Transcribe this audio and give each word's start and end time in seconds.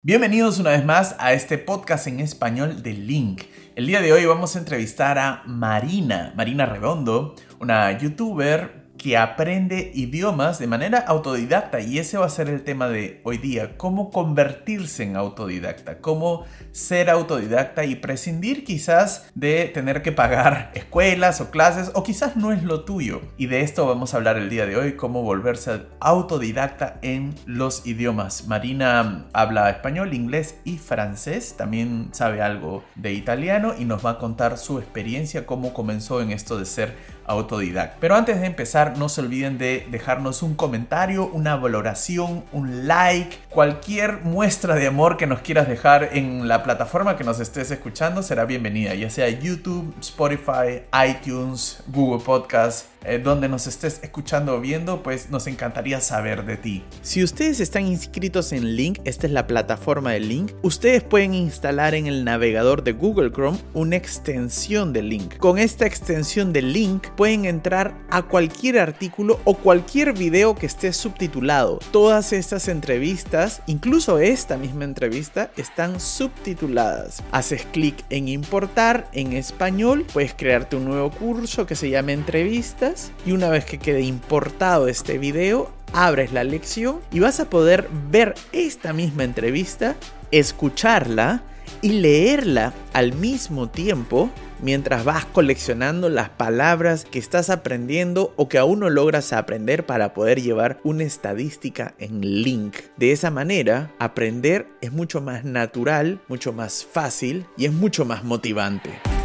Bienvenidos 0.00 0.60
una 0.60 0.70
vez 0.70 0.84
más 0.84 1.16
a 1.18 1.32
este 1.32 1.58
podcast 1.58 2.06
en 2.06 2.20
español 2.20 2.84
de 2.84 2.92
Link. 2.92 3.42
El 3.74 3.88
día 3.88 4.00
de 4.00 4.12
hoy 4.12 4.24
vamos 4.26 4.54
a 4.54 4.60
entrevistar 4.60 5.18
a 5.18 5.42
Marina, 5.44 6.32
Marina 6.36 6.66
Redondo, 6.66 7.34
una 7.58 7.98
youtuber 7.98 8.87
que 8.98 9.16
aprende 9.16 9.92
idiomas 9.94 10.58
de 10.58 10.66
manera 10.66 10.98
autodidacta 10.98 11.80
y 11.80 11.98
ese 11.98 12.18
va 12.18 12.26
a 12.26 12.30
ser 12.30 12.48
el 12.48 12.64
tema 12.64 12.88
de 12.88 13.20
hoy 13.24 13.38
día, 13.38 13.76
cómo 13.76 14.10
convertirse 14.10 15.04
en 15.04 15.16
autodidacta, 15.16 16.00
cómo 16.00 16.44
ser 16.72 17.08
autodidacta 17.08 17.84
y 17.84 17.94
prescindir 17.94 18.64
quizás 18.64 19.30
de 19.34 19.66
tener 19.66 20.02
que 20.02 20.12
pagar 20.12 20.72
escuelas 20.74 21.40
o 21.40 21.50
clases 21.50 21.92
o 21.94 22.02
quizás 22.02 22.36
no 22.36 22.52
es 22.52 22.62
lo 22.64 22.84
tuyo. 22.84 23.20
Y 23.36 23.46
de 23.46 23.60
esto 23.60 23.86
vamos 23.86 24.12
a 24.12 24.18
hablar 24.18 24.36
el 24.36 24.50
día 24.50 24.66
de 24.66 24.76
hoy, 24.76 24.96
cómo 24.96 25.22
volverse 25.22 25.82
autodidacta 26.00 26.98
en 27.02 27.34
los 27.46 27.86
idiomas. 27.86 28.46
Marina 28.48 29.26
habla 29.32 29.70
español, 29.70 30.12
inglés 30.12 30.56
y 30.64 30.78
francés, 30.78 31.54
también 31.56 32.08
sabe 32.12 32.42
algo 32.42 32.82
de 32.96 33.12
italiano 33.12 33.74
y 33.78 33.84
nos 33.84 34.04
va 34.04 34.10
a 34.10 34.18
contar 34.18 34.58
su 34.58 34.78
experiencia, 34.78 35.46
cómo 35.46 35.72
comenzó 35.72 36.20
en 36.20 36.32
esto 36.32 36.58
de 36.58 36.66
ser 36.66 37.17
autodidacta. 37.28 37.96
Pero 38.00 38.16
antes 38.16 38.40
de 38.40 38.46
empezar, 38.46 38.98
no 38.98 39.08
se 39.08 39.20
olviden 39.20 39.58
de 39.58 39.86
dejarnos 39.90 40.42
un 40.42 40.54
comentario, 40.54 41.26
una 41.26 41.56
valoración, 41.56 42.44
un 42.52 42.88
like, 42.88 43.36
cualquier 43.50 44.22
muestra 44.22 44.74
de 44.74 44.86
amor 44.86 45.16
que 45.16 45.26
nos 45.26 45.40
quieras 45.40 45.68
dejar 45.68 46.10
en 46.12 46.48
la 46.48 46.62
plataforma 46.62 47.16
que 47.16 47.24
nos 47.24 47.38
estés 47.40 47.70
escuchando 47.70 48.22
será 48.22 48.44
bienvenida, 48.44 48.94
ya 48.94 49.10
sea 49.10 49.28
YouTube, 49.28 49.94
Spotify, 50.00 50.82
iTunes, 51.06 51.82
Google 51.88 52.24
Podcast 52.24 52.86
eh, 53.04 53.20
donde 53.22 53.48
nos 53.48 53.66
estés 53.66 54.00
escuchando 54.02 54.56
o 54.56 54.60
viendo, 54.60 55.02
pues 55.02 55.30
nos 55.30 55.46
encantaría 55.46 56.00
saber 56.00 56.44
de 56.44 56.56
ti. 56.56 56.84
Si 57.02 57.22
ustedes 57.22 57.60
están 57.60 57.86
inscritos 57.86 58.52
en 58.52 58.76
Link, 58.76 58.98
esta 59.04 59.26
es 59.26 59.32
la 59.32 59.46
plataforma 59.46 60.12
de 60.12 60.20
Link, 60.20 60.52
ustedes 60.62 61.02
pueden 61.02 61.34
instalar 61.34 61.94
en 61.94 62.06
el 62.06 62.24
navegador 62.24 62.82
de 62.82 62.92
Google 62.92 63.30
Chrome 63.30 63.58
una 63.74 63.96
extensión 63.96 64.92
de 64.92 65.02
Link. 65.02 65.36
Con 65.38 65.58
esta 65.58 65.86
extensión 65.86 66.52
de 66.52 66.62
Link 66.62 67.08
pueden 67.16 67.44
entrar 67.44 67.96
a 68.10 68.22
cualquier 68.22 68.78
artículo 68.78 69.40
o 69.44 69.54
cualquier 69.54 70.12
video 70.12 70.54
que 70.54 70.66
esté 70.66 70.92
subtitulado. 70.92 71.78
Todas 71.92 72.32
estas 72.32 72.68
entrevistas, 72.68 73.62
incluso 73.66 74.18
esta 74.18 74.56
misma 74.56 74.84
entrevista, 74.84 75.50
están 75.56 76.00
subtituladas. 76.00 77.22
Haces 77.32 77.66
clic 77.72 78.04
en 78.10 78.28
importar 78.28 79.08
en 79.12 79.32
español, 79.32 80.04
puedes 80.12 80.34
crearte 80.34 80.76
un 80.76 80.84
nuevo 80.84 81.10
curso 81.10 81.66
que 81.66 81.74
se 81.74 81.90
llame 81.90 82.12
entrevista 82.12 82.87
y 83.26 83.32
una 83.32 83.48
vez 83.48 83.64
que 83.64 83.78
quede 83.78 84.02
importado 84.02 84.88
este 84.88 85.18
video, 85.18 85.70
abres 85.92 86.32
la 86.32 86.44
lección 86.44 87.00
y 87.12 87.20
vas 87.20 87.40
a 87.40 87.50
poder 87.50 87.88
ver 88.10 88.34
esta 88.52 88.92
misma 88.92 89.24
entrevista, 89.24 89.96
escucharla 90.30 91.42
y 91.82 91.90
leerla 91.90 92.72
al 92.92 93.12
mismo 93.12 93.68
tiempo 93.68 94.30
mientras 94.60 95.04
vas 95.04 95.24
coleccionando 95.24 96.08
las 96.08 96.30
palabras 96.30 97.04
que 97.04 97.18
estás 97.18 97.50
aprendiendo 97.50 98.32
o 98.36 98.48
que 98.48 98.58
aún 98.58 98.80
no 98.80 98.90
logras 98.90 99.32
aprender 99.32 99.86
para 99.86 100.14
poder 100.14 100.42
llevar 100.42 100.80
una 100.82 101.04
estadística 101.04 101.94
en 101.98 102.42
link. 102.42 102.76
De 102.96 103.12
esa 103.12 103.30
manera, 103.30 103.92
aprender 103.98 104.66
es 104.80 104.92
mucho 104.92 105.20
más 105.20 105.44
natural, 105.44 106.20
mucho 106.28 106.52
más 106.52 106.84
fácil 106.84 107.46
y 107.56 107.66
es 107.66 107.72
mucho 107.72 108.04
más 108.04 108.24
motivante. 108.24 109.17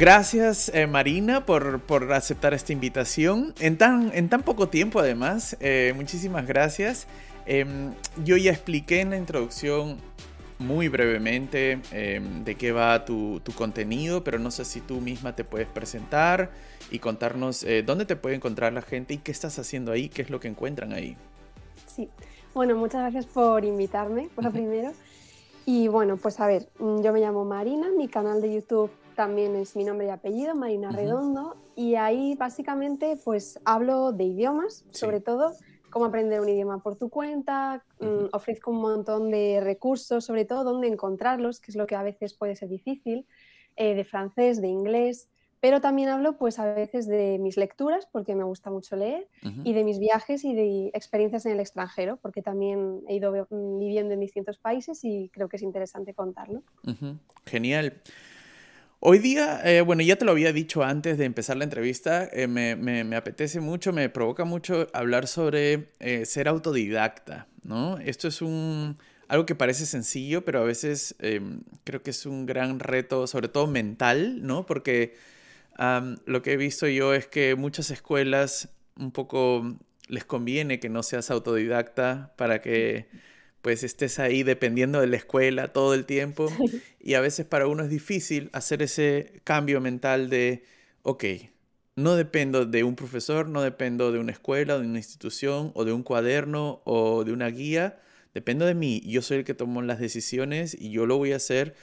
Gracias 0.00 0.70
eh, 0.72 0.86
Marina 0.86 1.44
por, 1.44 2.10
aceptar 2.14 2.54
esta 2.54 2.72
invitación. 2.72 3.52
En 3.60 3.76
tan, 3.76 4.10
en 4.14 4.30
tan 4.30 4.40
poco 4.40 4.70
tiempo 4.70 4.98
además, 4.98 5.58
eh, 5.60 5.92
muchísimas 5.94 6.46
gracias. 6.46 7.06
Em, 7.44 7.92
yo 8.24 8.38
ya 8.38 8.50
expliqué 8.50 9.02
en 9.02 9.10
la 9.10 9.18
introducción 9.18 9.98
muy 10.58 10.88
brevemente 10.88 11.82
em, 11.92 12.44
de 12.44 12.54
qué 12.54 12.72
va 12.72 13.04
tu, 13.04 13.42
contenido, 13.54 14.24
pero 14.24 14.38
no 14.38 14.50
sé 14.50 14.64
si 14.64 14.80
tú 14.80 15.02
misma 15.02 15.36
te 15.36 15.44
puedes 15.44 15.68
presentar 15.68 16.50
y 16.90 16.98
contarnos 16.98 17.62
eh, 17.64 17.82
dónde 17.82 18.06
te 18.06 18.16
puede 18.16 18.36
encontrar 18.36 18.72
la 18.72 18.80
gente 18.80 19.12
y 19.12 19.18
qué 19.18 19.30
estás 19.30 19.58
haciendo 19.58 19.92
ahí, 19.92 20.08
qué 20.08 20.22
es 20.22 20.30
lo 20.30 20.40
que 20.40 20.48
encuentran 20.48 20.94
ahí. 20.94 21.14
Sí, 21.84 22.08
bueno, 22.54 22.74
muchas 22.74 23.02
gracias 23.02 23.26
por 23.26 23.66
invitarme, 23.66 24.30
por 24.34 24.44
lo 24.44 24.50
primero. 24.50 24.92
Y 25.66 25.88
bueno, 25.88 26.16
pues 26.16 26.40
a 26.40 26.46
ver, 26.46 26.70
yo 26.78 27.12
me 27.12 27.20
llamo 27.20 27.44
Marina, 27.44 27.88
mi 27.94 28.08
canal 28.08 28.40
de 28.40 28.54
YouTube 28.54 28.90
también 29.14 29.56
es 29.56 29.76
mi 29.76 29.84
nombre 29.84 30.06
y 30.06 30.10
apellido, 30.10 30.54
Marina 30.54 30.90
Redondo, 30.90 31.56
y 31.76 31.94
ahí 31.94 32.34
básicamente 32.36 33.18
pues 33.24 33.58
hablo 33.64 34.12
de 34.12 34.24
idiomas, 34.24 34.84
sobre 34.90 35.20
todo 35.20 35.52
cómo 35.90 36.06
aprender 36.06 36.40
un 36.40 36.48
idioma 36.48 36.82
por 36.82 36.96
tu 36.96 37.10
cuenta, 37.10 37.84
mm, 37.98 38.26
ofrezco 38.32 38.70
un 38.70 38.80
montón 38.80 39.30
de 39.30 39.60
recursos, 39.60 40.24
sobre 40.24 40.44
todo 40.44 40.64
dónde 40.64 40.88
encontrarlos, 40.88 41.60
que 41.60 41.72
es 41.72 41.76
lo 41.76 41.86
que 41.86 41.96
a 41.96 42.02
veces 42.02 42.34
puede 42.34 42.56
ser 42.56 42.68
difícil, 42.68 43.26
eh, 43.76 43.94
de 43.94 44.04
francés, 44.04 44.60
de 44.60 44.68
inglés, 44.68 45.28
pero 45.60 45.80
también 45.80 46.08
hablo 46.08 46.38
pues 46.38 46.58
a 46.58 46.72
veces 46.72 47.06
de 47.06 47.38
mis 47.38 47.56
lecturas, 47.56 48.08
porque 48.10 48.34
me 48.34 48.44
gusta 48.44 48.70
mucho 48.70 48.96
leer, 48.96 49.28
y 49.62 49.74
de 49.74 49.84
mis 49.84 49.98
viajes 49.98 50.44
y 50.44 50.54
de 50.54 50.90
experiencias 50.94 51.44
en 51.44 51.52
el 51.52 51.60
extranjero, 51.60 52.16
porque 52.16 52.40
también 52.40 53.02
he 53.08 53.16
ido 53.16 53.46
viviendo 53.50 54.14
en 54.14 54.20
distintos 54.20 54.58
países 54.58 55.04
y 55.04 55.28
creo 55.28 55.48
que 55.48 55.56
es 55.56 55.62
interesante 55.62 56.14
contarlo. 56.14 56.62
Genial. 57.44 58.00
Hoy 59.02 59.18
día, 59.18 59.62
eh, 59.64 59.80
bueno, 59.80 60.02
ya 60.02 60.16
te 60.16 60.26
lo 60.26 60.32
había 60.32 60.52
dicho 60.52 60.82
antes 60.82 61.16
de 61.16 61.24
empezar 61.24 61.56
la 61.56 61.64
entrevista, 61.64 62.28
eh, 62.34 62.46
me, 62.46 63.16
apetece 63.16 63.58
mucho, 63.58 63.94
me 63.94 64.10
provoca 64.10 64.44
mucho 64.44 64.88
hablar 64.92 65.26
sobre 65.26 65.88
eh, 66.00 66.26
ser 66.26 66.48
autodidacta, 66.48 67.48
¿no? 67.62 67.96
Esto 67.96 68.28
es 68.28 68.42
un, 68.42 68.98
algo 69.26 69.46
que 69.46 69.54
parece 69.54 69.86
sencillo, 69.86 70.44
pero 70.44 70.60
a 70.60 70.64
veces 70.64 71.14
em, 71.20 71.62
creo 71.84 72.02
que 72.02 72.10
es 72.10 72.26
un 72.26 72.44
gran 72.44 72.78
reto, 72.78 73.26
sobre 73.26 73.48
todo 73.48 73.66
mental, 73.66 74.46
¿no? 74.46 74.66
Porque 74.66 75.14
lo 76.26 76.42
que 76.42 76.52
he 76.52 76.56
visto 76.58 76.86
yo 76.86 77.14
es 77.14 77.26
que 77.26 77.54
muchas 77.54 77.90
escuelas 77.90 78.68
un 78.96 79.12
poco 79.12 79.78
les 80.08 80.26
conviene 80.26 80.78
que 80.78 80.90
no 80.90 81.02
seas 81.02 81.30
autodidacta 81.30 82.34
para 82.36 82.60
que 82.60 83.08
pues 83.62 83.82
estés 83.82 84.18
ahí 84.18 84.42
dependiendo 84.42 85.00
de 85.00 85.06
la 85.06 85.16
escuela 85.16 85.68
todo 85.68 85.94
el 85.94 86.04
tiempo. 86.06 86.50
Y 87.00 87.14
a 87.14 87.20
veces 87.20 87.46
para 87.46 87.66
uno 87.66 87.82
es 87.82 87.90
difícil 87.90 88.50
hacer 88.52 88.82
ese 88.82 89.40
cambio 89.44 89.80
mental 89.80 90.30
de, 90.30 90.64
ok, 91.02 91.24
no 91.96 92.16
dependo 92.16 92.66
de 92.66 92.84
un 92.84 92.96
profesor, 92.96 93.48
no 93.48 93.62
dependo 93.62 94.12
de 94.12 94.18
una 94.18 94.32
escuela, 94.32 94.78
de 94.78 94.86
una 94.86 94.98
institución, 94.98 95.72
o 95.74 95.84
de 95.84 95.92
un 95.92 96.02
cuaderno, 96.02 96.82
o 96.84 97.24
de 97.24 97.32
una 97.32 97.48
guía. 97.48 98.00
Dependo 98.32 98.64
de 98.64 98.74
mí. 98.74 99.02
Yo 99.04 99.22
soy 99.22 99.38
el 99.38 99.44
que 99.44 99.54
tomo 99.54 99.82
las 99.82 99.98
decisiones 99.98 100.76
y 100.78 100.90
yo 100.90 101.04
lo 101.06 101.18
voy 101.18 101.32
a 101.32 101.36
hacer. 101.36 101.74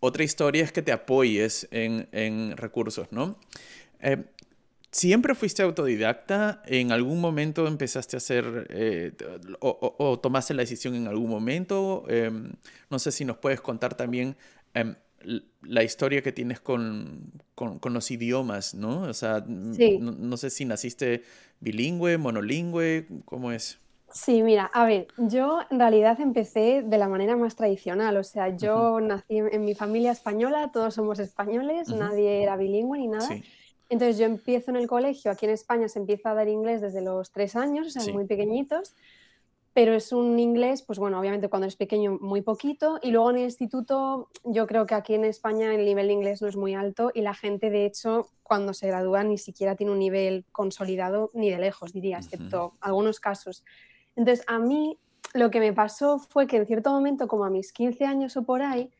Otra 0.00 0.22
historia 0.22 0.62
es 0.62 0.72
que 0.72 0.82
te 0.82 0.92
apoyes 0.92 1.66
en, 1.70 2.56
recursos, 2.56 3.08
¿no? 3.10 3.38
Eh, 4.00 4.24
¿Siempre 4.90 5.34
fuiste 5.34 5.62
autodidacta? 5.62 6.62
¿En 6.66 6.90
algún 6.92 7.20
momento 7.20 7.66
empezaste 7.66 8.16
a 8.16 8.18
hacer 8.18 8.66
eh, 8.70 9.12
o, 9.60 10.18
tomaste 10.20 10.54
la 10.54 10.62
decisión 10.62 10.94
en 10.94 11.06
algún 11.06 11.28
momento? 11.28 12.04
Em, 12.08 12.52
no 12.88 12.98
sé 12.98 13.12
si 13.12 13.24
nos 13.24 13.36
puedes 13.36 13.60
contar 13.60 13.94
también 13.94 14.36
em, 14.74 14.94
la 15.62 15.82
historia 15.82 16.22
que 16.22 16.32
tienes 16.32 16.60
con, 16.60 17.32
los 17.82 18.10
idiomas, 18.10 18.74
¿no? 18.74 19.02
O 19.02 19.14
sea, 19.14 19.44
no, 19.46 20.36
sé 20.36 20.50
si 20.50 20.64
naciste 20.64 21.22
bilingüe, 21.60 22.16
monolingüe, 22.18 23.06
¿cómo 23.24 23.52
es? 23.52 23.78
Sí, 24.12 24.42
mira, 24.42 24.70
a 24.72 24.86
ver, 24.86 25.08
yo 25.18 25.58
en 25.70 25.78
realidad 25.80 26.20
empecé 26.20 26.82
de 26.82 26.96
la 26.96 27.08
manera 27.08 27.36
más 27.36 27.56
tradicional, 27.56 28.16
o 28.16 28.24
sea, 28.24 28.56
yo 28.56 29.00
nací 29.00 29.38
en, 29.38 29.64
mi 29.64 29.74
familia 29.74 30.12
española, 30.12 30.70
todos 30.72 30.94
somos 30.94 31.18
españoles, 31.18 31.88
nadie 31.88 32.42
era 32.42 32.56
bilingüe 32.56 32.98
ni 32.98 33.08
nada. 33.08 33.28
Entonces 33.88 34.18
yo 34.18 34.26
empiezo 34.26 34.70
en 34.70 34.76
el 34.76 34.88
colegio, 34.88 35.30
aquí 35.30 35.46
en 35.46 35.52
España 35.52 35.88
se 35.88 35.98
empieza 35.98 36.30
a 36.30 36.34
dar 36.34 36.48
inglés 36.48 36.80
desde 36.80 37.00
los 37.02 37.30
tres 37.30 37.54
años, 37.54 37.86
o 37.86 37.90
sea, 37.90 38.12
muy 38.12 38.24
pequeñitos, 38.24 38.94
pero 39.72 39.92
es 39.92 40.10
un 40.10 40.38
inglés, 40.38 40.82
pues 40.82 40.98
bueno, 40.98 41.20
obviamente 41.20 41.48
cuando 41.48 41.66
eres 41.66 41.76
pequeño 41.76 42.18
muy 42.20 42.40
poquito, 42.40 42.98
y 43.02 43.10
luego 43.10 43.30
en 43.30 43.36
el 43.36 43.42
instituto 43.44 44.30
yo 44.42 44.66
creo 44.66 44.86
que 44.86 44.94
aquí 44.94 45.14
en 45.14 45.24
España 45.24 45.74
el 45.74 45.84
nivel 45.84 46.06
de 46.06 46.14
inglés 46.14 46.40
no 46.40 46.48
es 46.48 46.56
muy 46.56 46.74
alto 46.74 47.12
y 47.14 47.20
la 47.20 47.34
gente 47.34 47.68
de 47.68 47.84
hecho 47.84 48.30
cuando 48.42 48.72
se 48.72 48.86
gradúa 48.86 49.22
ni 49.22 49.36
siquiera 49.36 49.76
tiene 49.76 49.92
un 49.92 49.98
nivel 49.98 50.46
consolidado 50.50 51.30
ni 51.34 51.50
de 51.50 51.58
lejos, 51.58 51.92
diría, 51.92 52.16
excepto 52.16 52.72
algunos 52.80 53.20
casos. 53.20 53.64
Entonces 54.16 54.44
a 54.48 54.58
mí 54.58 54.98
lo 55.34 55.50
que 55.50 55.60
me 55.60 55.74
pasó 55.74 56.18
fue 56.18 56.46
que 56.46 56.56
en 56.56 56.66
cierto 56.66 56.90
momento, 56.90 57.28
como 57.28 57.44
a 57.44 57.50
mis 57.50 57.72
15 57.72 58.04
años 58.06 58.36
o 58.38 58.42
por 58.44 58.62
ahí, 58.62 58.90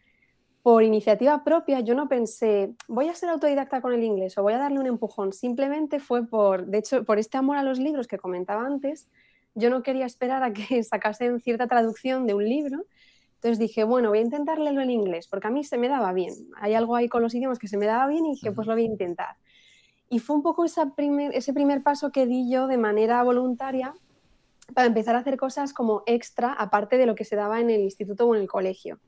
por 0.67 0.83
iniciativa 0.83 1.45
propia, 1.45 1.79
yo 1.79 1.95
no 1.95 2.09
pensé, 2.09 2.75
voy 2.89 3.09
a 3.09 3.15
ser 3.15 3.29
autodidacta 3.29 3.81
con 3.81 3.93
el 3.93 4.03
inglés 4.03 4.37
o 4.37 4.43
voy 4.43 4.55
a 4.55 4.59
darle 4.59 4.81
un 4.81 4.89
empujón. 4.89 5.33
Simplemente 5.33 6.01
fue 6.01 6.27
por, 6.27 6.67
de 6.67 6.79
hecho, 6.79 7.05
por 7.05 7.21
este 7.21 7.39
amor 7.39 7.57
a 7.57 7.63
los 7.63 7.79
libros 7.79 8.09
que 8.09 8.19
comentaba 8.19 8.67
antes, 8.67 9.07
yo 9.55 9.71
no 9.71 9.85
quería 9.85 10.07
esperar 10.07 10.43
a 10.43 10.53
que 10.53 10.83
sacasen 10.83 11.39
cierta 11.39 11.69
traducción 11.69 12.27
de 12.27 12.35
un 12.35 12.43
libro. 12.43 12.85
Entonces 13.37 13.61
dije, 13.61 13.85
bueno, 13.85 14.09
voy 14.09 14.19
a 14.19 14.23
intentar 14.23 14.59
leerlo 14.59 14.81
en 14.81 14.91
inglés, 14.91 15.29
porque 15.29 15.47
a 15.47 15.51
mí 15.51 15.63
se 15.63 15.79
me 15.79 15.87
daba 15.89 16.13
bien. 16.13 16.35
Hay 16.57 16.75
algo 16.75 16.97
ahí 16.97 17.09
con 17.09 17.23
los 17.23 17.33
idiomas 17.33 17.61
que 17.61 17.69
se 17.69 17.77
me 17.77 17.87
daba 17.87 18.09
bien 18.09 18.27
y 18.27 18.31
dije, 18.31 18.51
pues 18.51 18.67
lo 18.67 18.75
voy 18.75 18.83
a 18.83 18.87
intentar. 18.87 19.37
Y 20.11 20.19
fue 20.19 20.35
un 20.35 20.43
poco 20.43 20.65
esa 20.65 20.97
primer, 20.97 21.33
ese 21.33 21.53
primer 21.53 21.85
paso 21.85 22.11
que 22.11 22.27
di 22.27 22.51
yo 22.51 22.67
de 22.67 22.77
manera 22.77 23.23
voluntaria 23.23 23.95
para 24.75 24.89
empezar 24.89 25.15
a 25.15 25.21
hacer 25.21 25.37
cosas 25.37 25.73
como 25.73 26.03
extra, 26.07 26.53
aparte 26.53 26.99
de 26.99 27.07
lo 27.07 27.15
que 27.15 27.25
se 27.25 27.37
daba 27.37 27.61
en 27.61 27.71
el 27.71 27.83
instituto 27.83 28.27
o 28.27 28.35
en 28.35 28.41
el 28.41 28.49
colegio. 28.49 28.99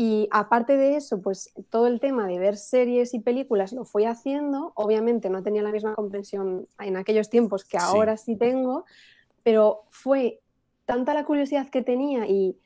Y 0.00 0.28
aparte 0.30 0.76
de 0.76 0.94
eso, 0.94 1.20
pues 1.20 1.52
todo 1.70 1.88
el 1.88 1.98
tema 1.98 2.28
de 2.28 2.38
ver 2.38 2.56
series 2.56 3.14
y 3.14 3.18
películas 3.18 3.72
lo 3.72 3.84
fui 3.84 4.04
haciendo. 4.04 4.70
Obviamente 4.76 5.28
no 5.28 5.42
tenía 5.42 5.60
la 5.60 5.72
misma 5.72 5.96
comprensión 5.96 6.68
en 6.78 6.96
aquellos 6.96 7.30
tiempos 7.30 7.64
que 7.64 7.78
ahora 7.78 8.16
sí, 8.16 8.36
tengo, 8.36 8.84
pero 9.42 9.80
fue 9.88 10.38
tanta 10.84 11.14
la 11.14 11.24
curiosidad 11.24 11.68
que 11.68 11.82
tenía 11.82 12.28
y 12.28 12.56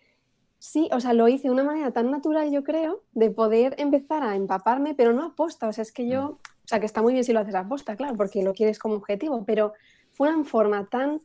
sí, 0.58 0.90
o 0.92 1.00
sea, 1.00 1.14
lo 1.14 1.26
hice 1.26 1.48
de 1.48 1.54
una 1.54 1.64
manera 1.64 1.90
tan 1.90 2.10
natural, 2.10 2.50
yo 2.50 2.64
creo, 2.64 3.02
de 3.12 3.30
poder 3.30 3.76
empezar 3.78 4.22
a 4.22 4.36
empaparme, 4.36 4.94
pero 4.94 5.14
no 5.14 5.24
aposta. 5.24 5.68
O 5.68 5.72
sea, 5.72 5.80
es 5.80 5.92
que 5.92 6.06
yo, 6.06 6.22
mm. 6.22 6.32
o 6.32 6.66
sea, 6.66 6.80
que 6.80 6.86
está 6.86 7.00
muy 7.00 7.14
bien 7.14 7.24
si 7.24 7.32
lo 7.32 7.40
haces 7.40 7.54
aposta, 7.54 7.96
claro, 7.96 8.14
porque 8.14 8.42
lo 8.42 8.52
quieres 8.52 8.78
como 8.78 8.96
objetivo, 8.96 9.46
pero 9.46 9.72
fue 10.10 10.28
una 10.28 10.44
forma 10.44 10.86
tan 10.90 11.22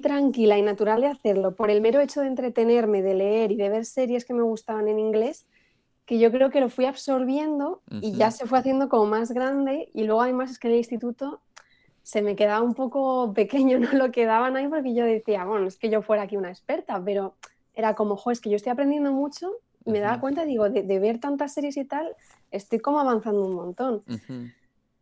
tranquila 0.00 0.56
y 0.56 0.62
natural 0.62 1.02
de 1.02 1.08
hacerlo 1.08 1.54
por 1.54 1.70
el 1.70 1.80
mero 1.80 2.00
hecho 2.00 2.22
de 2.22 2.28
entretenerme, 2.28 3.02
de 3.02 3.14
leer 3.14 3.52
y 3.52 3.56
de 3.56 3.68
ver 3.68 3.84
series 3.84 4.24
que 4.24 4.32
me 4.32 4.42
gustaban 4.42 4.88
en 4.88 4.98
inglés, 4.98 5.46
que 6.06 6.18
yo 6.18 6.30
creo 6.30 6.50
que 6.50 6.60
lo 6.60 6.70
fui 6.70 6.86
absorbiendo 6.86 7.82
y 8.00 8.12
ya 8.12 8.30
se 8.30 8.46
fue 8.46 8.58
haciendo 8.58 8.88
como 8.88 9.06
más 9.06 9.32
grande 9.32 9.90
y 9.92 10.04
luego 10.04 10.22
además 10.22 10.50
es 10.50 10.58
que 10.58 10.68
en 10.68 10.74
el 10.74 10.78
instituto 10.78 11.40
se 12.02 12.22
me 12.22 12.36
quedaba 12.36 12.62
un 12.62 12.74
poco 12.74 13.32
pequeño, 13.34 13.78
no 13.80 13.92
lo 13.92 14.10
quedaban 14.12 14.56
ahí 14.56 14.68
porque 14.68 14.94
yo 14.94 15.04
decía, 15.04 15.44
bueno, 15.44 15.66
es 15.66 15.76
que 15.76 15.90
yo 15.90 16.00
fuera 16.00 16.22
aquí 16.22 16.36
una 16.36 16.50
experta, 16.50 17.02
pero 17.04 17.34
era 17.74 17.94
como, 17.94 18.16
jo, 18.16 18.30
es 18.30 18.40
que 18.40 18.48
yo 18.48 18.56
estoy 18.56 18.72
aprendiendo 18.72 19.12
mucho 19.12 19.50
y 19.84 19.90
me 19.90 20.00
daba 20.00 20.20
cuenta, 20.20 20.44
digo, 20.44 20.70
de, 20.70 20.98
ver 20.98 21.18
tantas 21.20 21.52
series 21.52 21.76
y 21.76 21.84
tal, 21.84 22.16
estoy 22.50 22.78
como 22.78 22.98
avanzando 22.98 23.44
un 23.44 23.54
montón. 23.54 24.02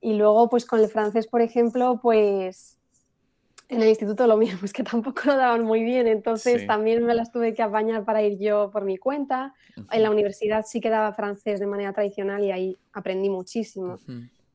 Y 0.00 0.14
luego, 0.14 0.50
pues 0.50 0.66
con 0.66 0.80
el 0.80 0.88
francés, 0.88 1.26
por 1.26 1.40
ejemplo, 1.40 2.00
pues 2.02 2.78
en 3.68 3.82
el 3.82 3.88
instituto 3.88 4.26
lo 4.26 4.36
mismo, 4.36 4.60
es 4.64 4.72
que 4.72 4.82
tampoco 4.82 5.22
lo 5.26 5.36
daban 5.36 5.64
muy 5.64 5.82
bien, 5.82 6.06
entonces 6.06 6.66
también 6.66 7.04
me 7.04 7.14
las 7.14 7.32
tuve 7.32 7.54
que 7.54 7.62
apañar 7.62 8.04
para 8.04 8.22
ir 8.22 8.38
yo 8.38 8.70
por 8.70 8.84
mi 8.84 8.96
cuenta. 8.96 9.54
En 9.90 10.02
la 10.02 10.10
universidad 10.10 10.64
sí 10.66 10.80
que 10.80 10.90
daba 10.90 11.12
francés 11.12 11.60
de 11.60 11.66
manera 11.66 11.92
tradicional 11.92 12.44
y 12.44 12.52
ahí 12.52 12.78
aprendí 12.92 13.30
muchísimo. 13.30 13.98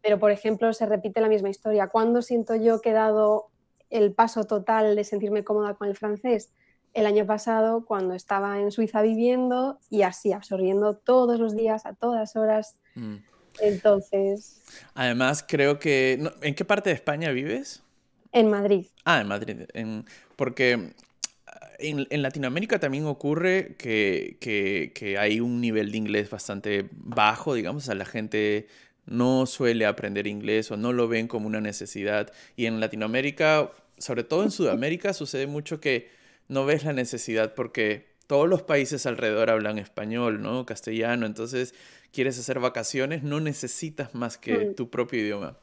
Pero, 0.01 0.19
por 0.19 0.31
ejemplo, 0.31 0.71
se 0.73 0.85
repite 0.85 1.19
la 1.19 1.27
misma 1.27 1.49
historia. 1.49 1.87
¿Cuándo 1.87 2.21
siento 2.21 2.55
yo 2.55 2.79
que 2.81 2.91
he 2.91 2.93
dado 2.93 3.47
el 3.89 4.13
paso 4.13 4.45
total 4.45 4.95
de 4.95 5.03
sentirme 5.03 5.43
cómoda 5.43 5.73
con 5.73 5.87
el 5.87 5.95
francés? 5.95 6.53
El 6.93 7.05
año 7.05 7.25
pasado, 7.25 7.85
cuando 7.85 8.13
estaba 8.13 8.59
en 8.59 8.71
Suiza 8.71 9.01
viviendo 9.01 9.79
y 9.89 10.03
así, 10.03 10.31
absorbiendo 10.31 10.95
todos 10.95 11.39
los 11.39 11.55
días, 11.55 11.85
a 11.85 11.93
todas 11.93 12.35
horas. 12.35 12.77
Mm. 12.95 13.17
Entonces... 13.61 14.63
Además, 14.93 15.43
creo 15.47 15.79
que... 15.79 16.31
¿En 16.41 16.55
qué 16.55 16.63
parte 16.63 16.89
de 16.89 16.95
España 16.95 17.31
vives? 17.31 17.83
En 18.31 18.49
Madrid. 18.49 18.85
Ah, 19.05 19.21
en 19.21 19.27
Madrid. 19.27 19.57
porque 20.35 20.91
ah, 21.47 21.67
en, 21.79 22.21
Latinoamérica 22.21 22.79
también 22.79 23.05
ocurre 23.05 23.75
que, 23.77 25.17
hay 25.19 25.39
un 25.39 25.61
nivel 25.61 25.91
de 25.91 25.97
inglés 25.97 26.29
bastante 26.29 26.87
bajo, 26.91 27.53
digamos, 27.53 27.83
o 27.83 27.85
sea, 27.87 27.95
la 27.95 28.05
gente 28.05 28.67
no 29.05 29.47
suele 29.47 29.85
aprender 29.85 30.27
inglés 30.27 30.69
o 30.71 30.77
no 30.77 30.93
lo 30.93 31.07
ven 31.07 31.27
como 31.27 31.47
una 31.47 31.61
necesidad. 31.61 32.31
Y 32.55 32.67
en 32.67 32.79
Latinoamérica, 32.79 33.71
sobre 33.97 34.23
todo 34.23 34.43
en 34.43 34.51
Sudamérica, 34.51 35.13
sucede 35.13 35.47
mucho 35.47 35.79
que 35.79 36.09
no 36.47 36.65
ves 36.65 36.83
la 36.83 36.93
necesidad 36.93 37.55
porque 37.55 38.09
todos 38.27 38.47
los 38.47 38.61
países 38.61 39.07
alrededor 39.07 39.49
hablan 39.49 39.79
español, 39.79 40.43
¿no? 40.43 40.65
Castellano, 40.67 41.25
entonces 41.25 41.73
quieres 42.11 42.37
hacer 42.37 42.59
vacaciones, 42.59 43.23
no 43.23 43.39
necesitas 43.39 44.13
más 44.13 44.37
que 44.37 44.57
mm. 44.57 44.75
tu 44.75 44.91
propio 44.91 45.19
idioma. 45.19 45.57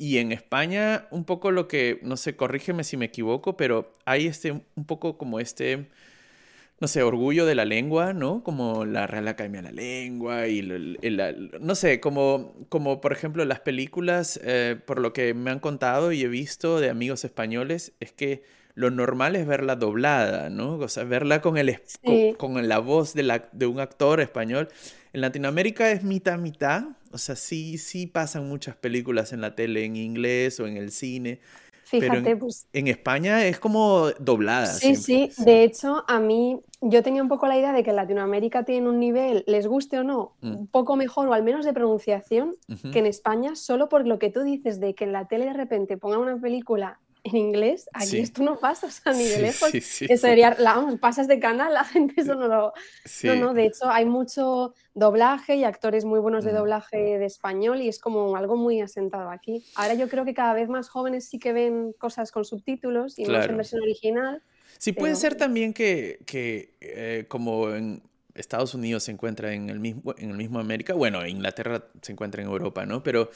Y 0.00 0.16
en 0.16 0.32
España, 0.32 1.06
un 1.10 1.26
poco 1.26 1.50
lo 1.50 1.68
que, 1.68 2.00
no 2.02 2.16
sé, 2.16 2.34
corrígeme 2.34 2.84
si 2.84 2.96
me 2.96 3.04
equivoco, 3.04 3.58
pero 3.58 3.92
hay 4.06 4.28
este, 4.28 4.50
un 4.52 4.86
poco 4.86 5.18
como 5.18 5.40
este, 5.40 5.88
no 6.80 6.88
sé, 6.88 7.02
orgullo 7.02 7.44
de 7.44 7.54
la 7.54 7.66
lengua, 7.66 8.14
¿no? 8.14 8.42
Como 8.42 8.86
la 8.86 9.06
Real 9.06 9.28
Academia 9.28 9.60
de 9.60 9.68
la 9.68 9.74
Lengua 9.74 10.48
y, 10.48 10.62
no 11.60 11.74
sé, 11.74 12.00
como, 12.00 12.54
como 12.70 13.02
por 13.02 13.12
ejemplo 13.12 13.44
las 13.44 13.60
películas, 13.60 14.40
eh, 14.42 14.78
por 14.86 15.00
lo 15.00 15.12
que 15.12 15.34
me 15.34 15.50
han 15.50 15.60
contado 15.60 16.12
y 16.12 16.22
he 16.22 16.28
visto 16.28 16.80
de 16.80 16.88
amigos 16.88 17.26
españoles, 17.26 17.92
es 18.00 18.10
que 18.10 18.42
lo 18.74 18.90
normal 18.90 19.36
es 19.36 19.46
verla 19.46 19.76
doblada, 19.76 20.48
¿no? 20.48 20.76
O 20.76 20.88
sea, 20.88 21.04
verla 21.04 21.42
con, 21.42 21.58
el, 21.58 21.78
con, 22.38 22.66
la 22.66 22.78
voz 22.78 23.12
de, 23.12 23.24
la, 23.24 23.50
de 23.52 23.66
un 23.66 23.80
actor 23.80 24.22
español. 24.22 24.70
En 25.12 25.20
Latinoamérica 25.20 25.90
es 25.90 26.04
mitad 26.04 26.38
mitad, 26.38 26.84
o 27.12 27.18
sea, 27.18 27.34
sí, 27.34 27.78
sí 27.78 28.06
pasan 28.06 28.48
muchas 28.48 28.76
películas 28.76 29.32
en 29.32 29.40
la 29.40 29.54
tele 29.54 29.84
en 29.84 29.96
inglés 29.96 30.60
o 30.60 30.66
en 30.66 30.76
el 30.76 30.92
cine. 30.92 31.40
Fíjate, 31.82 32.20
pero 32.20 32.30
en, 32.30 32.38
pues. 32.38 32.68
En 32.72 32.86
España 32.86 33.44
es 33.46 33.58
como 33.58 34.10
doblada. 34.20 34.66
Sí, 34.66 34.94
sí. 34.94 35.32
De 35.38 35.64
hecho, 35.64 36.04
a 36.06 36.20
mí, 36.20 36.60
yo 36.80 37.02
tenía 37.02 37.20
un 37.20 37.28
poco 37.28 37.48
la 37.48 37.58
idea 37.58 37.72
de 37.72 37.82
que 37.82 37.90
en 37.90 37.96
Latinoamérica 37.96 38.62
tiene 38.64 38.88
un 38.88 39.00
nivel, 39.00 39.42
les 39.48 39.66
guste 39.66 39.98
o 39.98 40.04
no, 40.04 40.36
mm. 40.40 40.54
un 40.54 40.66
poco 40.68 40.94
mejor 40.94 41.26
o 41.26 41.34
al 41.34 41.42
menos 41.42 41.64
de 41.64 41.72
pronunciación 41.72 42.54
que 42.92 43.00
en 43.00 43.06
España, 43.06 43.56
solo 43.56 43.88
por 43.88 44.06
lo 44.06 44.20
que 44.20 44.30
tú 44.30 44.42
dices 44.42 44.78
de 44.78 44.94
que 44.94 45.02
en 45.02 45.12
la 45.12 45.26
tele 45.26 45.46
de 45.46 45.52
repente 45.52 45.96
pongan 45.96 46.20
una 46.20 46.40
película 46.40 47.00
en 47.24 47.36
inglés, 47.36 47.88
aquí 47.92 48.18
esto 48.18 48.42
no 48.42 48.58
pasa, 48.58 48.88
a 49.04 49.12
ni 49.12 49.24
de 49.24 49.42
lejos. 49.42 49.74
Eso 49.74 50.16
sería, 50.16 50.56
vamos, 50.62 50.98
pasas 50.98 51.28
de 51.28 51.38
canal, 51.38 51.74
la 51.74 51.84
gente 51.84 52.20
eso 52.20 52.34
no 52.34 52.48
lo... 52.48 52.72
No, 53.24 53.34
no, 53.36 53.54
de 53.54 53.66
hecho 53.66 53.90
hay 53.90 54.04
mucho 54.04 54.74
doblaje 54.94 55.56
y 55.56 55.64
actores 55.64 56.04
muy 56.04 56.20
buenos 56.20 56.44
de 56.44 56.52
doblaje 56.52 57.18
de 57.18 57.26
español 57.26 57.80
y 57.82 57.88
es 57.88 57.98
como 57.98 58.36
algo 58.36 58.56
muy 58.56 58.80
asentado 58.80 59.30
aquí. 59.30 59.64
Ahora 59.74 59.94
yo 59.94 60.08
creo 60.08 60.24
que 60.24 60.34
cada 60.34 60.54
vez 60.54 60.68
más 60.68 60.88
jóvenes 60.88 61.28
sí 61.28 61.38
que 61.38 61.52
ven 61.52 61.92
cosas 61.98 62.32
con 62.32 62.44
subtítulos 62.44 63.18
y 63.18 63.26
más 63.26 63.46
en 63.48 63.56
versión 63.56 63.82
original. 63.82 64.42
Sí, 64.78 64.92
puede 64.92 65.16
ser 65.16 65.34
también 65.34 65.72
que, 65.74 66.20
que 66.26 66.74
eh, 66.80 67.26
como 67.28 67.70
en 67.70 68.02
Estados 68.34 68.74
Unidos 68.74 69.04
se 69.04 69.12
encuentra 69.12 69.52
en 69.52 69.68
el 69.70 69.80
mismo 69.80 70.14
en 70.16 70.30
el 70.30 70.36
mismo 70.36 70.58
América, 70.58 70.94
bueno, 70.94 71.26
Inglaterra 71.26 71.84
se 72.00 72.12
encuentra 72.12 72.42
en 72.42 72.48
Europa, 72.48 72.86
¿no? 72.86 73.02
Pero 73.02 73.30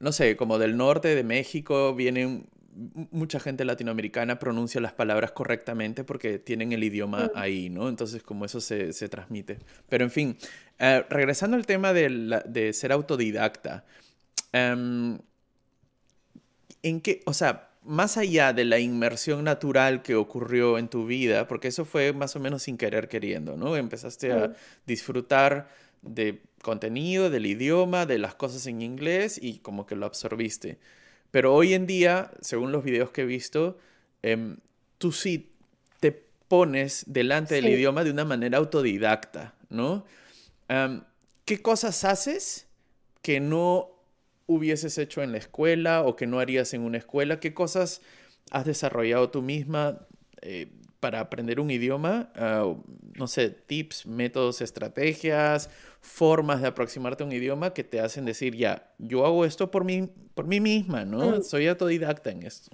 no 0.00 0.12
sé, 0.12 0.36
como 0.36 0.58
del 0.58 0.76
norte 0.76 1.14
de 1.14 1.22
México 1.22 1.94
vienen 1.94 2.48
mucha 2.72 3.40
gente 3.40 3.64
latinoamericana 3.64 4.38
pronuncia 4.38 4.80
las 4.80 4.92
palabras 4.92 5.32
correctamente 5.32 6.04
porque 6.04 6.38
tienen 6.38 6.72
el 6.72 6.84
idioma 6.84 7.30
ahí, 7.34 7.68
¿no? 7.68 7.88
Entonces, 7.88 8.22
como 8.22 8.44
eso 8.44 8.60
se, 8.60 8.92
transmite. 9.08 9.58
Pero, 9.88 10.04
en 10.04 10.10
fin, 10.10 10.36
eh, 10.78 11.04
regresando 11.10 11.56
al 11.56 11.66
tema 11.66 11.92
de, 11.92 12.70
ser 12.72 12.92
autodidacta, 12.92 13.84
em, 14.52 15.18
¿en 16.82 17.00
qué, 17.00 17.22
o 17.26 17.34
sea, 17.34 17.70
más 17.82 18.16
allá 18.16 18.52
de 18.52 18.64
la 18.64 18.78
inmersión 18.78 19.44
natural 19.44 20.02
que 20.02 20.14
ocurrió 20.14 20.78
en 20.78 20.88
tu 20.88 21.06
vida, 21.06 21.48
porque 21.48 21.68
eso 21.68 21.84
fue 21.84 22.12
más 22.12 22.36
o 22.36 22.40
menos 22.40 22.62
sin 22.62 22.76
querer 22.76 23.08
queriendo, 23.08 23.56
¿no? 23.56 23.76
Empezaste 23.76 24.32
a 24.32 24.52
disfrutar 24.86 25.68
de 26.02 26.42
contenido, 26.62 27.30
del 27.30 27.46
idioma, 27.46 28.06
de 28.06 28.18
las 28.18 28.34
cosas 28.34 28.66
en 28.66 28.82
inglés 28.82 29.38
y 29.42 29.58
como 29.58 29.86
que 29.86 29.96
lo 29.96 30.06
absorbiste. 30.06 30.78
Pero 31.30 31.54
hoy 31.54 31.74
en 31.74 31.86
día, 31.86 32.30
según 32.40 32.72
los 32.72 32.84
videos 32.84 33.10
que 33.10 33.22
he 33.22 33.26
visto, 33.26 33.78
em, 34.22 34.56
tú 34.98 35.12
sí 35.12 35.52
te 36.00 36.12
pones 36.48 37.04
delante 37.06 37.54
del 37.54 37.68
idioma 37.68 38.04
de 38.04 38.10
una 38.10 38.24
manera 38.24 38.58
autodidacta, 38.58 39.54
¿no? 39.68 40.04
¿Qué 41.44 41.62
cosas 41.62 42.04
haces 42.04 42.68
que 43.22 43.40
no 43.40 43.90
hubieses 44.46 44.98
hecho 44.98 45.22
en 45.22 45.32
la 45.32 45.38
escuela 45.38 46.02
o 46.02 46.16
que 46.16 46.26
no 46.26 46.38
harías 46.38 46.74
en 46.74 46.82
una 46.82 46.98
escuela? 46.98 47.40
¿Qué 47.40 47.54
cosas 47.54 48.02
has 48.50 48.64
desarrollado 48.66 49.30
tú 49.30 49.42
misma 49.42 50.06
eh, 50.42 50.68
para 51.00 51.20
aprender 51.20 51.58
un 51.58 51.70
idioma? 51.70 52.30
Ah, 52.36 52.72
no 53.18 53.26
sé, 53.26 53.50
tips, 53.50 54.06
métodos, 54.06 54.60
estrategias 54.60 55.70
formas 56.00 56.62
de 56.62 56.68
aproximarte 56.68 57.22
a 57.22 57.26
un 57.26 57.32
idioma 57.32 57.74
que 57.74 57.84
te 57.84 58.00
hacen 58.00 58.24
decir, 58.24 58.56
ya, 58.56 58.90
yo 58.98 59.26
hago 59.26 59.44
esto 59.44 59.70
por 59.70 59.84
mí, 59.84 60.10
por 60.34 60.46
mí 60.46 60.60
misma, 60.60 61.04
¿no? 61.04 61.38
Mm. 61.38 61.42
Soy 61.42 61.66
autodidacta 61.66 62.30
en 62.30 62.44
esto. 62.44 62.70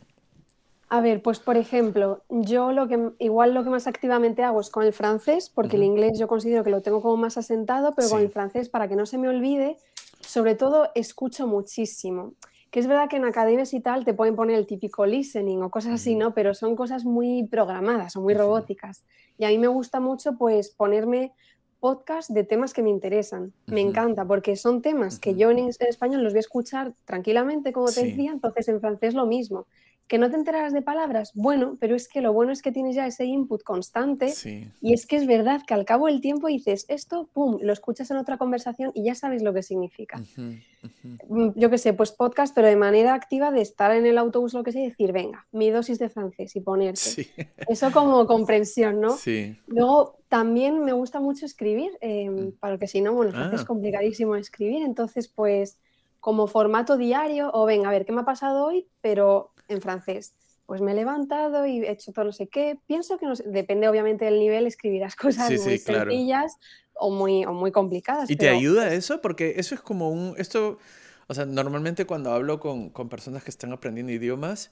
A 0.89 1.01
ver, 1.01 1.21
pues 1.21 1.41
por 1.41 1.57
ejemplo, 1.57 2.23
yo 2.29 2.71
lo 2.71 2.87
que 2.87 3.11
igual 3.19 3.55
lo 3.55 3.65
que 3.65 3.71
más 3.71 3.89
activamente 3.89 4.45
hago 4.45 4.61
es 4.61 4.71
con 4.71 4.85
el 4.85 4.93
francés, 4.93 5.51
porque 5.53 5.77
el 5.77 5.83
inglés 5.83 6.17
yo 6.19 6.29
considero 6.29 6.63
que 6.63 6.71
lo 6.71 6.81
tengo 6.81 7.03
como 7.03 7.17
más 7.17 7.37
asentado, 7.37 7.93
pero 7.97 8.09
con 8.09 8.21
el 8.21 8.31
francés 8.31 8.69
para 8.69 8.87
que 8.87 8.95
no 8.95 9.05
se 9.05 9.19
me 9.19 9.29
olvide, 9.29 9.79
sobre 10.21 10.55
todo 10.55 10.91
escucho 10.95 11.49
muchísimo. 11.49 12.35
Que 12.71 12.81
es 12.81 12.87
verdad 12.87 13.09
que 13.09 13.17
en 13.17 13.25
academias 13.25 13.73
y 13.75 13.81
tal 13.81 14.05
te 14.05 14.15
pueden 14.15 14.37
poner 14.37 14.57
el 14.57 14.67
típico 14.67 15.07
listening 15.07 15.63
o 15.63 15.71
cosas 15.71 15.95
así, 15.95 16.15
¿no? 16.15 16.35
Pero 16.35 16.55
son 16.55 16.77
cosas 16.77 17.05
muy 17.05 17.47
programadas 17.47 18.17
o 18.17 18.21
muy 18.21 18.35
robóticas. 18.35 19.05
Y 19.39 19.45
a 19.45 19.49
mí 19.49 19.59
me 19.59 19.69
gusta 19.69 20.01
mucho 20.01 20.37
pues 20.37 20.71
ponerme 20.71 21.33
podcast 21.81 22.31
de 22.31 22.45
temas 22.45 22.73
que 22.73 22.83
me 22.83 22.91
interesan. 22.91 23.53
Me 23.67 23.81
encanta 23.81 24.25
porque 24.25 24.57
son 24.57 24.83
temas 24.83 25.19
que 25.19 25.35
yo 25.35 25.51
en, 25.51 25.69
español 25.69 26.23
los 26.23 26.33
voy 26.33 26.39
a 26.39 26.41
escuchar 26.41 26.95
tranquilamente, 27.05 27.73
como 27.73 27.87
te 27.87 28.05
decía, 28.05 28.33
entonces 28.33 28.69
en 28.69 28.81
francés 28.81 29.15
lo 29.15 29.27
mismo. 29.27 29.67
Que 30.09 30.19
no 30.19 30.31
te 30.31 30.37
enterarás 30.37 30.73
de 30.73 30.83
palabras, 30.83 31.33
bueno, 31.35 31.77
pero 31.81 31.97
es 31.97 32.09
que 32.09 32.21
lo 32.21 32.33
bueno 32.33 32.53
es 32.53 32.63
que 32.63 32.71
tienes 32.71 32.95
ya 32.95 33.07
ese 33.07 33.25
input 33.25 33.63
constante 33.65 34.33
y 34.81 34.93
es 34.93 35.05
que 35.07 35.17
es 35.17 35.27
verdad 35.27 35.63
que 35.67 35.75
al 35.75 35.85
cabo 35.85 36.07
del 36.07 36.21
tiempo 36.21 36.47
dices 36.47 36.85
esto, 36.89 37.29
pum, 37.33 37.59
lo 37.61 37.73
escuchas 37.73 38.11
en 38.13 38.17
otra 38.19 38.39
conversación 38.39 38.93
y 38.95 39.05
ya 39.05 39.17
sabes 39.17 39.43
lo 39.43 39.53
que 39.53 39.65
significa. 39.65 40.21
Mm, 41.29 41.51
yo 41.57 41.71
qué 41.71 41.79
sé, 41.79 41.93
pues 41.93 42.13
podcast, 42.13 42.55
pero 42.55 42.69
de 42.69 42.77
manera 42.77 43.15
activa 43.15 43.51
de 43.51 43.61
estar 43.63 43.91
en 43.91 44.07
el 44.07 44.19
autobús, 44.19 44.55
lo 44.55 44.63
que 44.63 44.71
sea, 44.71 44.83
y 44.83 44.89
decir, 44.91 45.11
venga, 45.11 45.47
mi 45.51 45.71
dosis 45.71 45.99
de 45.99 46.09
francés 46.09 46.55
y 46.55 46.61
ponerte. 46.61 47.29
Eso 47.69 47.91
como 47.91 48.27
comprensión, 48.29 49.01
¿no? 49.01 49.17
Sí. 49.17 49.57
Luego, 49.67 50.19
también 50.29 50.85
me 50.85 50.93
gusta 50.93 51.19
mucho 51.19 51.47
escribir, 51.47 51.91
eh, 52.01 52.53
para 52.61 52.79
que 52.79 52.87
si 52.87 53.01
no, 53.01 53.13
bueno, 53.13 53.33
es 53.53 53.63
ah. 53.63 53.65
complicadísimo 53.67 54.37
escribir, 54.37 54.85
entonces, 54.85 55.27
pues 55.27 55.79
como 56.21 56.47
formato 56.47 56.97
diario, 56.97 57.51
o 57.53 57.67
venga, 57.67 57.89
a 57.89 57.93
ver, 57.93 58.05
¿qué 58.05 58.13
me 58.13 58.21
ha 58.23 58.25
pasado 58.25 58.67
hoy? 58.67 58.89
Pero 59.01 59.53
en 59.69 59.81
francés. 59.81 60.35
Pues 60.67 60.81
me 60.81 60.93
he 60.93 60.95
levantado 60.95 61.65
y 61.67 61.85
he 61.85 61.91
hecho 61.91 62.13
todo 62.13 62.27
no 62.27 62.33
sé 62.33 62.49
qué. 62.49 62.79
Pienso 62.87 63.19
que 63.19 63.27
no 63.27 63.35
depende 63.35 63.89
obviamente 63.89 64.25
del 64.25 64.39
nivel, 64.39 64.67
escribirás 64.67 65.17
cosas 65.17 65.51
muy 65.51 65.79
sencillas 65.79 66.57
o, 66.95 67.11
muy, 67.11 67.45
o 67.45 67.53
muy 67.53 67.73
complicadas. 67.73 68.31
¿Y 68.31 68.37
te 68.37 68.49
ayuda 68.49 68.93
eso? 68.93 69.21
Porque 69.21 69.55
eso 69.59 69.75
es 69.75 69.81
como 69.81 70.11
un... 70.11 70.35
Esto, 70.39 70.79
o 71.29 71.35
sea, 71.35 71.47
normalmente 71.47 72.05
cuando 72.05 72.33
hablo 72.33 72.59
con, 72.59 72.91
con 72.91 73.09
personas 73.09 73.45
que 73.45 73.51
están 73.51 73.73
aprendiendo 73.73 74.13
idiomas, 74.13 74.71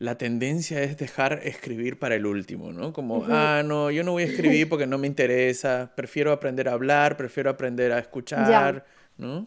la 0.00 0.16
tendencia 0.16 0.82
es 0.82 0.96
dejar 0.96 1.40
escribir 1.44 1.98
para 1.98 2.14
el 2.14 2.24
último, 2.24 2.72
¿no? 2.72 2.94
Como, 2.94 3.26
ah, 3.28 3.62
no, 3.62 3.90
yo 3.90 4.02
no 4.02 4.12
voy 4.12 4.22
a 4.22 4.26
escribir 4.26 4.66
porque 4.66 4.86
no 4.86 4.96
me 4.96 5.06
interesa, 5.06 5.92
prefiero 5.94 6.32
aprender 6.32 6.70
a 6.70 6.72
hablar, 6.72 7.18
prefiero 7.18 7.50
aprender 7.50 7.92
a 7.92 7.98
escuchar, 8.00 8.86
¿no? 9.18 9.46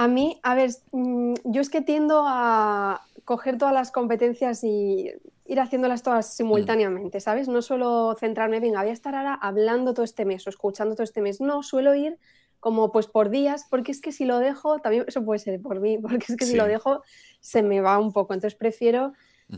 A 0.00 0.08
mí, 0.08 0.40
a 0.42 0.54
ver, 0.54 0.70
mm, 0.92 1.34
yo 1.44 1.60
es 1.60 1.68
que 1.68 1.82
tiendo 1.82 2.24
a 2.26 3.02
coger 3.26 3.58
todas 3.58 3.74
las 3.74 3.92
competencias 3.92 4.64
y 4.64 5.12
ir 5.44 5.60
haciéndolas 5.60 6.02
todas 6.02 6.26
mm. 6.26 6.36
simultáneamente, 6.38 7.20
¿sabes? 7.20 7.48
No 7.48 7.60
suelo 7.60 8.16
centrarme, 8.18 8.60
venga, 8.60 8.80
voy 8.80 8.88
a 8.88 8.94
estar 8.94 9.14
ahora 9.14 9.34
hablando 9.34 9.92
todo 9.92 10.04
este 10.04 10.24
mes 10.24 10.46
o 10.46 10.48
escuchando 10.48 10.94
todo 10.94 11.02
este 11.02 11.20
mes. 11.20 11.42
No, 11.42 11.62
suelo 11.62 11.94
ir 11.94 12.16
como 12.60 12.92
pues 12.92 13.08
por 13.08 13.28
días, 13.28 13.66
porque 13.68 13.92
es 13.92 14.00
que 14.00 14.10
si 14.10 14.24
lo 14.24 14.38
dejo, 14.38 14.78
también 14.78 15.04
eso 15.06 15.22
puede 15.22 15.38
ser 15.38 15.60
por 15.60 15.80
mí, 15.80 15.98
porque 16.02 16.24
es 16.30 16.36
que 16.38 16.46
si 16.46 16.56
lo 16.56 16.64
dejo 16.64 17.02
se 17.40 17.62
me 17.62 17.82
va 17.82 17.98
un 17.98 18.14
poco. 18.14 18.32
Entonces 18.32 18.58
prefiero, 18.58 19.12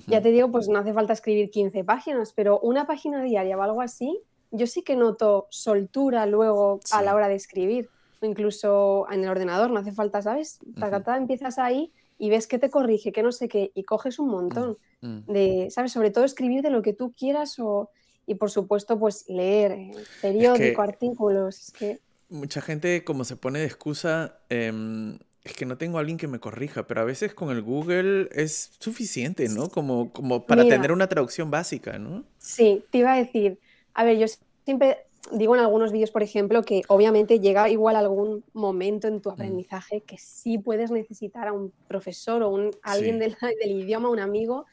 ya 0.08 0.20
te 0.22 0.32
digo, 0.32 0.50
pues 0.50 0.66
no 0.66 0.80
hace 0.80 0.92
falta 0.92 1.12
escribir 1.12 1.50
15 1.50 1.84
páginas, 1.84 2.32
pero 2.32 2.58
una 2.58 2.84
página 2.88 3.22
diaria 3.22 3.56
o 3.56 3.62
algo 3.62 3.80
así, 3.80 4.18
yo 4.50 4.66
sí 4.66 4.82
que 4.82 4.96
noto 4.96 5.46
soltura 5.50 6.26
luego 6.26 6.80
a 6.90 7.00
la 7.00 7.14
hora 7.14 7.28
de 7.28 7.36
escribir 7.36 7.90
incluso 8.26 9.06
en 9.10 9.24
el 9.24 9.30
ordenador, 9.30 9.70
no 9.70 9.80
hace 9.80 9.92
falta, 9.92 10.22
¿sabes? 10.22 10.58
Uh 10.64 11.12
empiezas 11.16 11.58
ahí 11.58 11.92
y 12.18 12.30
ves 12.30 12.46
que 12.46 12.58
te 12.58 12.70
corrige, 12.70 13.12
que 13.12 13.22
no 13.22 13.32
sé 13.32 13.48
qué, 13.48 13.72
y 13.74 13.82
coges 13.82 14.18
un 14.18 14.28
montón 14.28 14.78
mm, 15.00 15.08
mm. 15.08 15.24
de, 15.26 15.68
¿sabes? 15.70 15.92
Sobre 15.92 16.10
todo 16.10 16.24
escribir 16.24 16.62
de 16.62 16.70
lo 16.70 16.82
que 16.82 16.92
tú 16.92 17.12
quieras 17.16 17.58
o, 17.58 17.90
y 18.26 18.36
por 18.36 18.50
supuesto, 18.50 18.98
pues 18.98 19.24
leer 19.28 19.72
eh, 19.72 19.92
periódico, 20.20 20.82
artículos, 20.82 21.60
es 21.60 21.70
que... 21.72 21.98
Mucha 22.28 22.62
gente 22.62 23.04
como 23.04 23.24
se 23.24 23.36
pone 23.36 23.58
de 23.58 23.66
excusa, 23.66 24.38
em, 24.48 25.18
es 25.44 25.54
que 25.54 25.66
no 25.66 25.76
tengo 25.76 25.98
a 25.98 26.00
alguien 26.00 26.16
que 26.16 26.28
me 26.28 26.38
corrija, 26.38 26.86
pero 26.86 27.00
a 27.00 27.04
veces 27.04 27.34
con 27.34 27.50
el 27.50 27.60
Google 27.60 28.28
es 28.32 28.70
suficiente, 28.78 29.48
¿no? 29.48 29.68
Como, 29.68 30.12
como 30.12 30.46
para 30.46 30.62
tener 30.62 30.92
una 30.92 31.08
traducción 31.08 31.50
básica, 31.50 31.98
¿no? 31.98 32.24
Sí, 32.38 32.84
te 32.90 32.98
iba 32.98 33.12
a 33.12 33.16
decir, 33.16 33.58
a 33.94 34.04
ver, 34.04 34.18
yo 34.18 34.26
siempre 34.64 34.98
digo 35.30 35.54
en 35.54 35.60
algunos 35.60 35.92
vídeos, 35.92 36.10
por 36.10 36.22
ejemplo, 36.22 36.62
que 36.62 36.82
obviamente 36.88 37.38
llega 37.38 37.68
igual 37.68 37.96
algún 37.96 38.44
momento 38.52 39.06
en 39.06 39.20
tu 39.20 39.30
mm. 39.30 39.32
aprendizaje 39.32 40.00
que 40.00 40.18
sí 40.18 40.58
puedes 40.58 40.90
necesitar 40.90 41.48
a 41.48 41.52
un 41.52 41.72
profesor 41.86 42.42
o 42.42 42.50
un, 42.50 42.70
alguien 42.82 43.18
del, 43.18 43.36
idioma, 43.64 44.08
un 44.08 44.20
amigo, 44.20 44.66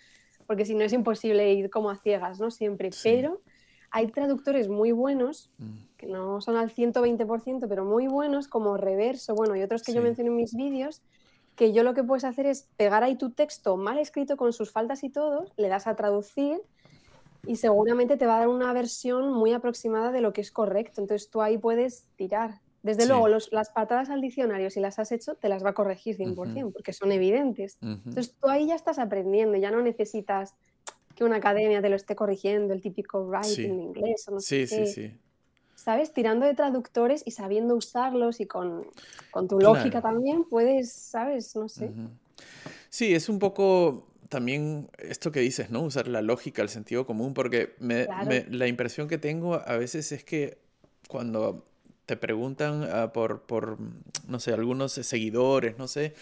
porque 0.48 0.65
si 0.65 0.74
no 0.74 0.84
es 0.84 0.94
imposible 0.94 1.53
ir 1.53 1.70
como 1.70 1.89
a 1.89 1.98
ciegas, 1.98 2.39
¿no? 2.39 2.50
Siempre. 2.50 2.89
Pero 3.03 3.41
hay 3.91 4.08
traductores 4.08 4.70
muy 4.70 4.91
buenos, 4.91 5.51
mm. 5.60 5.77
que 5.98 6.08
no 6.08 6.41
son 6.41 6.58
al 6.58 6.72
120%, 6.72 7.68
pero 7.68 7.86
muy 7.86 8.08
buenos, 8.08 8.48
como 8.48 8.77
Reverso, 8.77 9.36
bueno, 9.36 9.56
y 9.56 9.62
otros 9.62 9.84
que 9.84 9.94
yo 9.94 10.01
menciono 10.01 10.32
en 10.32 10.38
mis 10.38 10.56
vídeos, 10.56 11.01
que 11.56 11.74
yo 11.74 11.84
lo 11.84 11.94
que 11.94 12.03
puedes 12.03 12.24
hacer 12.24 12.46
es 12.46 12.70
pegar 12.77 13.03
ahí 13.03 13.15
tu 13.15 13.32
texto 13.32 13.75
mal 13.75 14.00
escrito 14.00 14.38
con 14.38 14.53
sus 14.53 14.72
faltas 14.72 15.03
y 15.03 15.10
todo, 15.10 15.46
le 15.58 15.68
das 15.68 15.88
a 15.88 15.96
traducir 15.96 16.62
y 17.46 17.55
seguramente 17.55 18.17
te 18.17 18.25
va 18.25 18.38
a 18.38 18.39
dar 18.39 18.48
una 18.48 18.74
versión 18.74 19.31
muy 19.34 19.53
aproximada 19.53 20.12
de 20.12 20.22
lo 20.22 20.34
que 20.34 20.41
es 20.41 20.51
correcto. 20.51 21.01
Entonces 21.01 21.29
tú 21.29 21.41
ahí 21.41 21.58
puedes 21.58 22.05
tirar. 22.15 22.62
Desde 22.81 23.05
luego, 23.05 23.27
las 23.27 23.69
patadas 23.72 24.10
al 24.10 24.22
diccionario, 24.22 24.69
si 24.69 24.79
las 24.79 25.00
has 25.00 25.12
hecho, 25.12 25.36
te 25.36 25.50
las 25.50 25.65
va 25.65 25.72
a 25.72 25.74
corregir 25.74 26.17
100%, 26.17 26.72
porque 26.72 26.93
son 26.93 27.12
evidentes. 27.12 27.77
Entonces 27.81 28.34
tú 28.39 28.48
ahí 28.48 28.67
ya 28.67 28.75
estás 28.75 29.00
aprendiendo, 29.00 29.58
ya 29.58 29.69
no 29.69 29.81
necesitas 29.81 30.55
que 31.15 31.25
una 31.25 31.38
academia 31.38 31.81
te 31.81 31.89
lo 31.89 31.98
esté 31.98 32.15
corrigiendo, 32.15 32.74
el 32.74 32.81
típico 32.81 33.25
writing 33.25 33.72
en 33.72 33.81
inglés 33.81 34.25
o 34.29 34.31
no 34.31 34.39
sé 34.39 34.65
sí, 34.65 34.86
sí. 34.88 35.12
¿Sabes? 35.75 36.13
Tirando 36.13 36.46
de 36.46 36.53
traductores 36.53 37.24
y 37.25 37.31
sabiendo 37.31 37.75
usarlos 37.75 38.39
y 38.39 38.46
con, 38.46 38.86
tu 39.50 39.60
lógica 39.60 40.01
también 40.01 40.46
puedes, 40.46 40.91
¿sabes? 40.91 41.55
No 41.55 41.67
sé. 41.67 41.91
Sí, 42.89 43.13
es 43.13 43.27
un 43.27 43.39
poco 43.39 44.09
también 44.29 44.89
esto 45.00 45.31
que 45.31 45.39
dices, 45.41 45.71
¿no? 45.71 45.81
Usar 45.81 46.07
la 46.07 46.21
lógica, 46.21 46.62
el 46.62 46.69
sentido 46.69 47.05
común, 47.05 47.33
porque 47.33 47.75
me, 47.79 48.07
la 48.50 48.67
impresión 48.67 49.07
que 49.07 49.17
tengo 49.17 49.55
a 49.55 49.77
veces 49.77 50.12
es 50.12 50.24
que 50.24 50.59
cuando 51.07 51.65
te 52.05 52.15
preguntan 52.15 52.88
ah, 52.91 53.12
por, 53.13 53.43
por, 53.43 53.77
no 54.27 54.39
sé, 54.39 54.53
algunos 54.53 54.93
seguidores, 54.93 55.77
no 55.77 55.88
sé, 55.88 56.13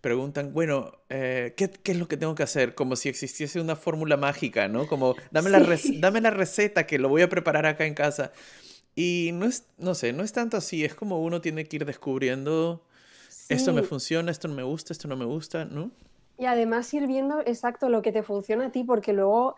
preguntan, 0.00 0.52
bueno, 0.52 0.92
eh, 1.08 1.54
¿qué, 1.56 1.70
¿qué, 1.70 1.92
es 1.92 1.98
lo 1.98 2.08
que 2.08 2.16
tengo 2.16 2.34
que 2.34 2.42
hacer? 2.42 2.74
Como 2.74 2.96
si 2.96 3.08
existiese 3.08 3.60
una 3.60 3.76
fórmula 3.76 4.16
mágica, 4.16 4.68
¿no? 4.68 4.86
Como, 4.86 5.14
dame, 5.30 5.50
la 5.50 5.60
dame 5.98 6.20
la 6.20 6.30
receta 6.30 6.86
que 6.86 6.98
lo 6.98 7.08
voy 7.08 7.22
a 7.22 7.28
preparar 7.28 7.66
acá 7.66 7.84
en 7.86 7.94
casa. 7.94 8.32
Y 8.94 9.30
no 9.34 9.46
es, 9.46 9.66
no 9.78 9.94
sé, 9.94 10.12
no 10.12 10.24
es 10.24 10.32
tanto 10.32 10.56
así, 10.56 10.84
es 10.84 10.94
como 10.94 11.22
uno 11.22 11.40
tiene 11.40 11.64
que 11.66 11.76
ir 11.76 11.84
descubriendo, 11.84 12.84
esto 13.48 13.72
me 13.72 13.82
funciona, 13.82 14.30
esto 14.30 14.48
no 14.48 14.54
me 14.54 14.62
gusta, 14.62 14.92
esto 14.92 15.06
no 15.06 15.16
me 15.16 15.26
gusta, 15.26 15.64
¿no? 15.64 15.90
Y 16.38 16.46
además 16.46 16.92
ir 16.92 17.06
viendo 17.06 17.40
exacto 17.40 17.88
lo 17.88 18.02
que 18.02 18.12
te 18.12 18.22
funciona 18.22 18.66
a 18.66 18.70
ti, 18.70 18.84
porque 18.84 19.12
luego 19.12 19.56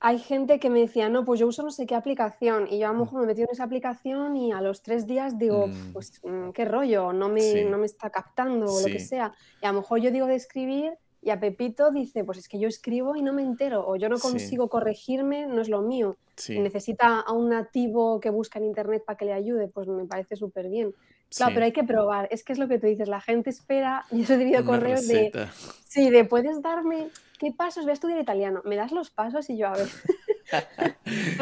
hay 0.00 0.18
gente 0.18 0.60
que 0.60 0.70
me 0.70 0.80
decía, 0.80 1.08
no, 1.08 1.24
pues 1.24 1.40
yo 1.40 1.46
uso 1.46 1.62
no 1.62 1.70
sé 1.70 1.86
qué 1.86 1.94
aplicación, 1.94 2.68
y 2.70 2.78
yo 2.78 2.88
a 2.88 2.92
lo 2.92 3.00
mejor 3.00 3.20
me 3.20 3.26
metí 3.26 3.42
en 3.42 3.48
esa 3.50 3.64
aplicación 3.64 4.36
y 4.36 4.52
a 4.52 4.60
los 4.60 4.82
tres 4.82 5.06
días 5.06 5.38
digo, 5.38 5.66
mm. 5.66 5.92
pues 5.92 6.20
mm, 6.22 6.50
qué 6.50 6.64
rollo, 6.64 7.12
no 7.12 7.28
me, 7.28 7.64
no 7.64 7.78
me 7.78 7.86
está 7.86 8.10
captando 8.10 8.66
o 8.72 8.80
lo 8.80 8.86
que 8.86 9.00
sea. 9.00 9.32
Y 9.60 9.66
a 9.66 9.72
lo 9.72 9.80
mejor 9.80 10.00
yo 10.00 10.10
digo 10.10 10.26
de 10.26 10.36
escribir 10.36 10.92
y 11.20 11.30
a 11.30 11.40
Pepito 11.40 11.90
dice, 11.90 12.24
pues 12.24 12.38
es 12.38 12.48
que 12.48 12.58
yo 12.58 12.68
escribo 12.68 13.16
y 13.16 13.22
no 13.22 13.32
me 13.32 13.42
entero, 13.42 13.86
o 13.86 13.96
yo 13.96 14.08
no 14.08 14.18
consigo 14.18 14.68
corregirme, 14.68 15.46
no 15.46 15.60
es 15.60 15.68
lo 15.68 15.82
mío. 15.82 16.16
necesita 16.48 17.20
a 17.20 17.32
un 17.32 17.48
nativo 17.48 18.20
que 18.20 18.30
busca 18.30 18.58
en 18.58 18.66
internet 18.66 19.02
para 19.04 19.16
que 19.16 19.24
le 19.24 19.32
ayude, 19.32 19.68
pues 19.68 19.88
me 19.88 20.04
parece 20.06 20.36
súper 20.36 20.68
bien. 20.68 20.94
Claro, 21.34 21.52
pero 21.52 21.66
hay 21.66 21.72
que 21.72 21.84
probar. 21.84 22.28
Es 22.30 22.42
que 22.42 22.52
es 22.52 22.58
lo 22.58 22.68
que 22.68 22.78
tú 22.78 22.86
dices, 22.86 23.08
la 23.08 23.20
gente 23.20 23.50
espera, 23.50 24.04
yo 24.10 24.22
he 24.22 24.26
recibido 24.26 24.64
correos 24.64 25.06
de, 25.06 25.48
sí, 25.84 26.08
de, 26.10 26.24
¿puedes 26.24 26.62
darme 26.62 27.08
qué 27.38 27.52
pasos? 27.52 27.84
Voy 27.84 27.90
a 27.90 27.94
estudiar 27.94 28.20
italiano. 28.20 28.62
¿Me 28.64 28.76
das 28.76 28.92
los 28.92 29.10
pasos? 29.10 29.50
Y 29.50 29.56
yo, 29.56 29.68
a 29.68 29.76
ver. 29.76 29.88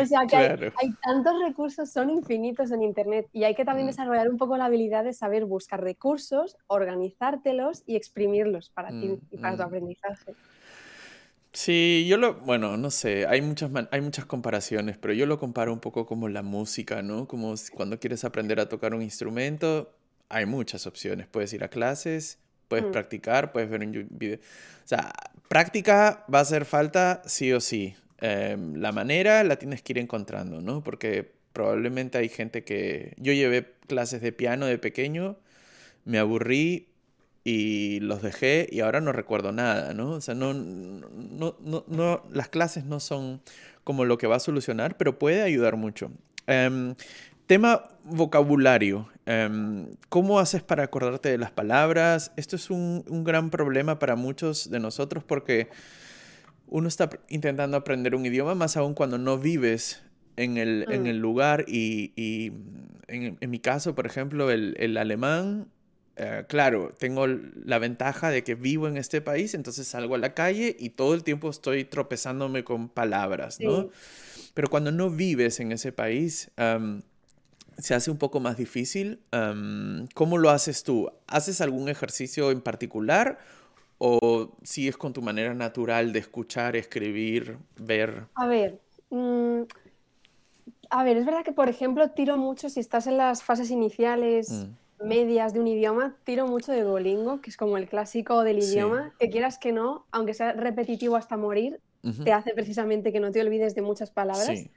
o 0.01 0.07
sea, 0.07 0.27
que 0.27 0.37
hay, 0.37 0.93
tantos 1.03 1.35
recursos, 1.47 1.91
son 1.91 2.11
infinitos 2.11 2.71
en 2.71 2.83
Internet 2.83 3.29
y 3.33 3.45
hay 3.45 3.55
que 3.55 3.65
también 3.65 3.87
mm. 3.87 3.91
desarrollar 3.91 4.29
un 4.29 4.37
poco 4.37 4.57
la 4.57 4.67
habilidad 4.67 5.05
de 5.05 5.13
saber 5.13 5.45
buscar 5.45 5.83
recursos, 5.83 6.57
organizártelos 6.67 7.83
y 7.87 7.97
exprimirlos 7.97 8.71
para 8.71 8.89
ti 8.89 9.09
mm, 9.09 9.21
y 9.31 9.39
para 9.39 9.57
tu 9.57 9.63
mm. 9.63 9.67
aprendizaje. 9.67 10.35
Sí, 11.53 12.05
yo 12.07 12.19
lo, 12.19 12.35
bueno, 12.35 12.77
no 12.77 12.91
sé, 12.91 13.27
hay 13.27 13.41
muchas, 13.41 13.71
hay 13.91 14.01
muchas 14.03 14.27
comparaciones, 14.27 14.99
pero 14.99 15.15
yo 15.15 15.25
lo 15.25 15.39
comparo 15.39 15.73
un 15.73 15.81
poco 15.81 16.05
como 16.05 16.29
la 16.29 16.43
música, 16.43 17.01
¿no? 17.01 17.27
Como 17.27 17.55
cuando 17.73 17.99
quieres 17.99 18.27
aprender 18.27 18.61
a 18.61 18.69
tocar 18.69 18.93
un 18.93 19.01
instrumento, 19.01 19.97
hay 20.29 20.45
muchas 20.45 20.87
opciones. 20.87 21.27
Puedes 21.27 21.53
ir 21.55 21.65
a 21.65 21.69
clases, 21.69 22.39
puedes 22.69 22.85
mm. 22.87 22.91
practicar, 22.91 23.53
puedes 23.53 23.71
ver 23.71 23.81
un 23.81 24.07
video. 24.11 24.37
O 24.37 24.89
sea, 24.89 25.13
práctica 25.49 26.25
va 26.33 26.41
a 26.41 26.43
hacer 26.43 26.65
falta 26.65 27.23
sí 27.25 27.53
o 27.53 27.61
sí. 27.61 27.97
Em, 28.21 28.75
la 28.77 28.93
manera 28.93 29.45
la 29.45 29.57
tienes 29.57 29.83
que 29.83 29.93
ir 29.95 29.99
encontrando, 29.99 30.61
¿no? 30.61 30.83
Porque 30.83 31.33
probablemente 31.53 32.19
hay 32.19 32.29
gente 32.29 32.65
que... 32.65 33.15
Yo 33.19 33.33
llevé 33.33 33.75
clases 33.87 34.21
de 34.21 34.33
piano 34.33 34.67
de 34.67 34.79
pequeño, 34.79 35.37
me 36.05 36.19
aburrí, 36.19 36.89
y 37.47 38.01
los 38.01 38.23
dejé 38.23 38.69
y 38.73 38.81
ahora 38.81 39.01
no 39.01 39.13
recuerdo 39.13 39.53
nada, 39.53 39.95
¿no? 39.95 40.11
O 40.11 40.21
sea, 40.21 40.35
no, 40.35 40.53
no, 40.53 41.57
no, 41.61 41.85
no, 41.87 42.25
las 42.33 42.49
clases 42.49 42.85
no 42.85 42.99
son 42.99 43.41
como 43.85 44.05
lo 44.05 44.19
que 44.19 44.27
va 44.27 44.35
a 44.35 44.41
solucionar, 44.41 44.97
pero 44.97 45.17
puede 45.21 45.43
ayudar 45.43 45.77
mucho. 45.77 46.11
Em, 46.49 46.97
tema 47.47 47.85
vocabulario. 48.03 49.09
Em, 49.27 49.87
¿Cómo 50.09 50.41
haces 50.41 50.65
para 50.65 50.83
acordarte 50.83 51.29
de 51.29 51.39
las 51.39 51.53
palabras? 51.53 52.33
Esto 52.37 52.57
es 52.57 52.69
un, 52.69 53.05
un, 53.09 53.23
gran 53.23 53.51
problema 53.51 54.01
para 54.01 54.17
muchos 54.17 54.69
de 54.69 54.81
nosotros 54.81 55.23
porque 55.23 55.69
uno 56.69 56.89
está 56.89 57.11
intentando 57.29 57.77
aprender 57.77 58.15
un 58.15 58.27
idioma, 58.27 58.55
más 58.55 58.77
aún 58.77 58.95
cuando 58.95 59.19
no 59.19 59.39
vives 59.39 60.03
en 60.37 60.57
el, 60.57 60.87
en 60.91 61.05
mm. 61.05 61.07
el 61.07 61.19
lugar 61.19 61.65
y, 61.69 62.13
y 62.17 62.53
en, 63.09 63.39
en, 63.41 63.51
mi 63.51 63.59
caso, 63.59 63.95
por 63.95 64.07
ejemplo, 64.07 64.51
el, 64.51 64.75
el 64.79 64.97
alemán 64.97 65.69
eh, 66.19 66.45
claro, 66.49 66.95
tengo 66.99 67.27
la 67.27 67.79
ventaja 67.79 68.31
de 68.31 68.43
que 68.43 68.55
vivo 68.55 68.89
en 68.89 68.97
este 68.97 69.21
país, 69.21 69.53
entonces 69.53 69.87
salgo 69.87 70.15
a 70.15 70.19
la 70.19 70.33
calle 70.33 70.75
y 70.79 70.91
todo 70.91 71.13
el 71.15 71.23
tiempo 71.23 71.51
estoy 71.51 71.85
tropezándome 71.85 72.65
con 72.65 72.89
palabras, 72.89 73.61
¿no? 73.61 73.91
Pero 74.55 74.69
cuando 74.69 74.91
no 74.93 75.11
vives 75.11 75.61
en 75.61 75.73
ese 75.73 75.93
país, 75.93 76.51
se 77.77 77.95
hace 77.95 78.11
un 78.11 78.17
poco 78.17 78.41
más 78.41 78.57
difícil. 78.57 79.21
¿Cómo 80.15 80.39
lo 80.39 80.49
haces 80.49 80.83
tú? 80.85 81.11
¿Haces 81.27 81.61
algún 81.61 81.91
ejercicio 81.91 82.51
en 82.51 82.63
particular 82.63 83.39
o 83.99 84.57
sigues 84.63 84.97
con 84.97 85.13
tu 85.13 85.23
manera 85.23 85.55
natural 85.55 86.13
de 86.13 86.19
escuchar, 86.19 86.77
escribir, 86.77 87.59
ver? 87.77 88.27
A 88.35 88.47
ver, 88.47 88.81
mm, 89.11 89.63
a 90.91 91.05
ver, 91.05 91.17
es 91.17 91.27
verdad 91.27 91.45
que, 91.45 91.53
por 91.53 91.69
ejemplo, 91.69 92.11
tiro 92.11 92.37
mucho 92.37 92.69
si 92.69 92.81
estás 92.81 93.07
en 93.07 93.17
las 93.17 93.43
fases 93.43 93.71
iniciales. 93.71 94.51
Mm 94.51 94.87
medias 95.05 95.53
de 95.53 95.61
un 95.61 95.69
idioma, 95.69 96.17
tiro 96.25 96.47
mucho 96.47 96.73
de 96.73 96.83
Duolingo, 96.83 97.41
que 97.41 97.51
es 97.51 97.57
como 97.57 97.77
el 97.77 97.89
clásico 97.89 98.43
del 98.43 98.59
idioma, 98.59 99.13
que 99.19 99.29
quieras 99.31 99.59
que 99.59 99.73
no, 99.73 100.07
aunque 100.11 100.35
sea 100.35 100.53
repetitivo 100.53 101.17
hasta 101.17 101.37
morir, 101.37 101.81
te 102.25 102.33
hace 102.33 102.53
precisamente 102.55 103.13
que 103.13 103.21
no 103.21 103.33
te 103.33 103.41
olvides 103.41 103.75
de 103.75 103.83
muchas 103.83 104.11
palabras. 104.11 104.71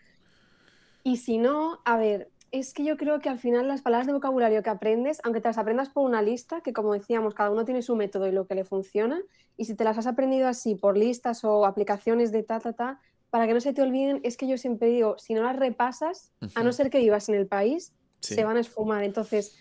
Y 1.03 1.17
si 1.17 1.37
no, 1.37 1.79
a 1.85 1.97
ver, 1.97 2.31
es 2.51 2.73
que 2.73 2.83
yo 2.83 2.97
creo 2.97 3.19
que 3.19 3.29
al 3.29 3.39
final 3.39 3.67
las 3.67 3.81
palabras 3.81 4.07
de 4.07 4.13
vocabulario 4.13 4.63
que 4.63 4.69
aprendes, 4.69 5.19
aunque 5.23 5.41
te 5.41 5.49
las 5.49 5.57
aprendas 5.57 5.89
por 5.89 6.05
una 6.05 6.21
lista, 6.21 6.61
que 6.61 6.73
como 6.73 6.93
decíamos, 6.93 7.33
cada 7.33 7.51
uno 7.51 7.65
tiene 7.65 7.81
su 7.81 7.95
método 7.95 8.27
y 8.27 8.31
lo 8.31 8.47
que 8.47 8.55
le 8.55 8.65
funciona, 8.65 9.21
y 9.57 9.65
si 9.65 9.75
te 9.75 9.83
las 9.83 9.97
has 9.97 10.07
aprendido 10.07 10.47
así 10.47 10.75
por 10.75 10.97
listas 10.97 11.43
o 11.43 11.65
aplicaciones 11.65 12.31
de 12.31 12.43
ta, 12.43 12.59
ta, 12.59 12.73
ta, 12.73 12.99
para 13.29 13.45
que 13.45 13.53
no 13.53 13.61
se 13.61 13.73
te 13.73 13.81
olviden, 13.81 14.19
es 14.23 14.37
que 14.37 14.47
yo 14.47 14.57
siempre 14.57 14.87
digo, 14.87 15.17
si 15.17 15.33
no 15.33 15.43
las 15.43 15.55
repasas, 15.55 16.31
a 16.55 16.63
no 16.63 16.71
ser 16.71 16.89
que 16.89 16.99
vivas 16.99 17.29
en 17.29 17.35
el 17.35 17.47
país, 17.47 17.93
se 18.19 18.43
van 18.43 18.57
a 18.57 18.61
esfumar. 18.61 19.03
Entonces, 19.03 19.55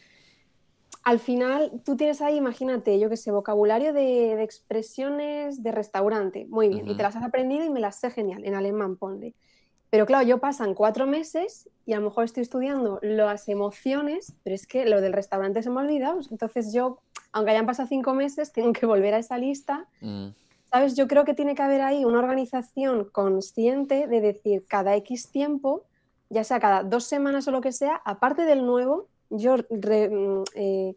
al 1.05 1.19
final 1.19 1.83
tú 1.85 1.97
tienes 1.97 2.21
ahí, 2.21 2.37
imagínate, 2.37 2.99
yo 2.99 3.09
que 3.11 3.17
sé, 3.17 3.31
vocabulario 3.31 3.93
de, 3.93 4.43
expresiones 4.43 5.63
de 5.63 5.73
restaurante, 5.73 6.47
muy 6.49 6.69
bien, 6.69 6.89
y 6.89 6.97
te 6.97 7.03
las 7.03 7.17
has 7.17 7.25
aprendido 7.25 7.65
y 7.65 7.71
me 7.71 7.81
las 7.81 8.01
sé 8.01 8.11
genial, 8.11 8.45
en 8.45 8.55
alemán 8.55 8.97
ponle. 8.97 9.35
Pero 9.91 10.05
claro, 10.07 10.27
yo 10.27 10.39
pasan 10.39 10.75
cuatro 10.75 11.07
meses 11.07 11.69
y 11.87 11.95
a 11.95 11.99
lo 11.99 12.05
mejor 12.05 12.25
estoy 12.25 12.43
estudiando 12.43 12.99
las 13.03 13.49
emociones, 13.49 14.35
pero 14.45 14.55
es 14.55 14.67
que 14.67 14.85
lo 14.85 15.01
del 15.01 15.15
restaurante 15.15 15.63
se 15.63 15.71
me 15.71 15.81
ha 15.81 15.85
olvidado. 15.85 16.21
Entonces 16.31 16.73
yo, 16.73 16.99
aunque 17.33 17.53
hayan 17.53 17.67
pasado 17.67 17.89
cinco 17.89 18.13
meses, 18.13 18.53
tengo 18.53 18.73
que 18.73 18.85
volver 18.85 19.15
a 19.15 19.19
esa 19.19 19.39
lista. 19.39 19.87
Mm. 20.01 20.29
¿Sabes? 20.71 20.97
Yo 20.97 21.09
creo 21.09 21.25
que 21.25 21.33
tiene 21.33 21.55
que 21.55 21.63
haber 21.63 21.81
ahí 21.81 22.05
una 22.05 22.19
organización 22.19 23.09
consciente 23.11 24.07
de 24.07 24.21
decir 24.21 24.67
cada 24.69 24.95
X 24.97 25.31
tiempo, 25.31 25.85
ya 26.29 26.45
sea 26.45 26.61
cada 26.61 26.83
dos 26.83 27.05
semanas 27.05 27.49
o 27.49 27.51
lo 27.51 27.63
que 27.63 27.73
sea, 27.73 28.03
aparte 28.05 28.43
del 28.43 28.67
nuevo, 28.67 29.07
yo 29.31 29.57
mm, 29.57 30.43
eh, 30.55 30.95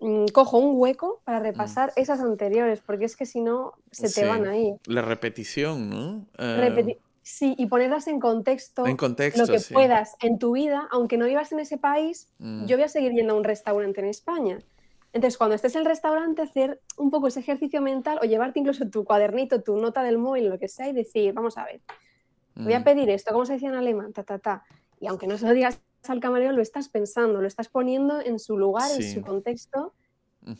mm, 0.00 0.26
cojo 0.34 0.58
un 0.58 0.78
hueco 0.78 1.22
para 1.24 1.40
mm. 1.40 1.42
repasar 1.42 1.92
esas 1.96 2.20
anteriores, 2.20 2.82
porque 2.84 3.06
es 3.06 3.16
que 3.16 3.24
si 3.24 3.40
no, 3.40 3.72
se 3.90 4.10
te 4.10 4.26
van 4.26 4.46
ahí. 4.46 4.74
La 4.84 5.00
repetición, 5.00 5.88
¿no? 5.88 6.26
Eh, 6.36 6.98
sí, 7.22 7.54
y 7.58 7.66
ponerlas 7.66 8.06
en 8.08 8.20
contexto, 8.20 8.86
en 8.86 8.96
contexto 8.96 9.46
lo 9.46 9.52
que 9.52 9.60
puedas 9.72 10.16
en 10.20 10.38
tu 10.38 10.52
vida, 10.52 10.88
aunque 10.90 11.16
no 11.16 11.26
vivas 11.26 11.52
en 11.52 11.60
ese 11.60 11.78
país, 11.78 12.28
yo 12.38 12.76
voy 12.76 12.84
a 12.84 12.88
seguir 12.88 13.12
yendo 13.12 13.34
a 13.34 13.36
un 13.36 13.44
restaurante 13.44 14.00
en 14.00 14.06
España. 14.06 14.58
Entonces, 15.12 15.36
cuando 15.36 15.54
estés 15.54 15.74
en 15.74 15.80
el 15.80 15.86
restaurante, 15.86 16.40
hacer 16.40 16.80
un 16.96 17.10
poco 17.10 17.28
ese 17.28 17.40
ejercicio 17.40 17.82
mental 17.82 18.18
o 18.22 18.24
llevarte 18.24 18.60
incluso 18.60 18.88
tu 18.88 19.04
cuadernito, 19.04 19.62
tu 19.62 19.76
nota 19.76 20.02
del 20.02 20.18
móvil, 20.18 20.48
lo 20.48 20.58
que 20.58 20.68
sea, 20.68 20.88
y 20.88 20.92
decir, 20.92 21.34
vamos 21.34 21.58
a 21.58 21.64
ver, 21.64 21.80
voy 22.54 22.72
a 22.72 22.82
pedir 22.82 23.10
esto, 23.10 23.32
¿cómo 23.32 23.44
se 23.44 23.54
decía 23.54 23.68
en 23.68 23.74
alemán? 23.74 24.12
Ta, 24.12 24.22
ta, 24.22 24.38
ta. 24.38 24.64
Y 25.00 25.06
aunque 25.06 25.26
no 25.26 25.36
se 25.36 25.46
lo 25.46 25.52
digas 25.52 25.80
al 26.08 26.20
camarero 26.20 26.52
lo 26.52 26.62
estás 26.62 26.88
pensando, 26.88 27.40
lo 27.40 27.46
estás 27.46 27.68
poniendo 27.68 28.20
en 28.20 28.38
su 28.38 28.56
lugar, 28.56 28.90
en 28.90 29.02
su 29.02 29.22
contexto. 29.22 29.92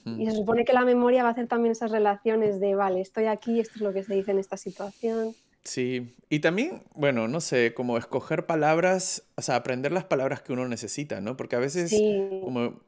Y 0.05 0.27
se 0.27 0.37
supone 0.37 0.65
que 0.65 0.73
la 0.73 0.85
memoria 0.85 1.25
va 1.25 1.31
a 1.31 1.33
hacer 1.33 1.49
también 1.49 1.73
esas 1.73 1.91
relaciones 1.91 2.61
de, 2.61 2.77
vale, 2.77 3.01
estoy 3.01 3.25
aquí, 3.27 3.59
esto 3.59 3.75
es 3.77 3.81
lo 3.81 3.93
que 3.93 4.05
se 4.05 4.15
dice 4.15 4.31
en 4.31 4.39
esta 4.39 4.57
situación. 4.57 5.35
Sí, 5.65 6.15
y 6.29 6.41
también, 6.41 6.83
bueno, 6.95 7.29
no 7.29 7.41
sé, 7.41 7.73
como 7.73 7.97
escoger 7.97 8.47
palabras, 8.47 9.23
o 9.37 9.43
sea, 9.43 9.57
aprender 9.57 9.93
las 9.93 10.05
palabras 10.05 10.43
que 10.43 10.53
uno 10.53 10.67
necesita, 10.67 11.21
¿no? 11.21 11.37
Porque 11.37 11.57
a 11.57 11.61
veces, 11.61 11.93
como 12.43 12.81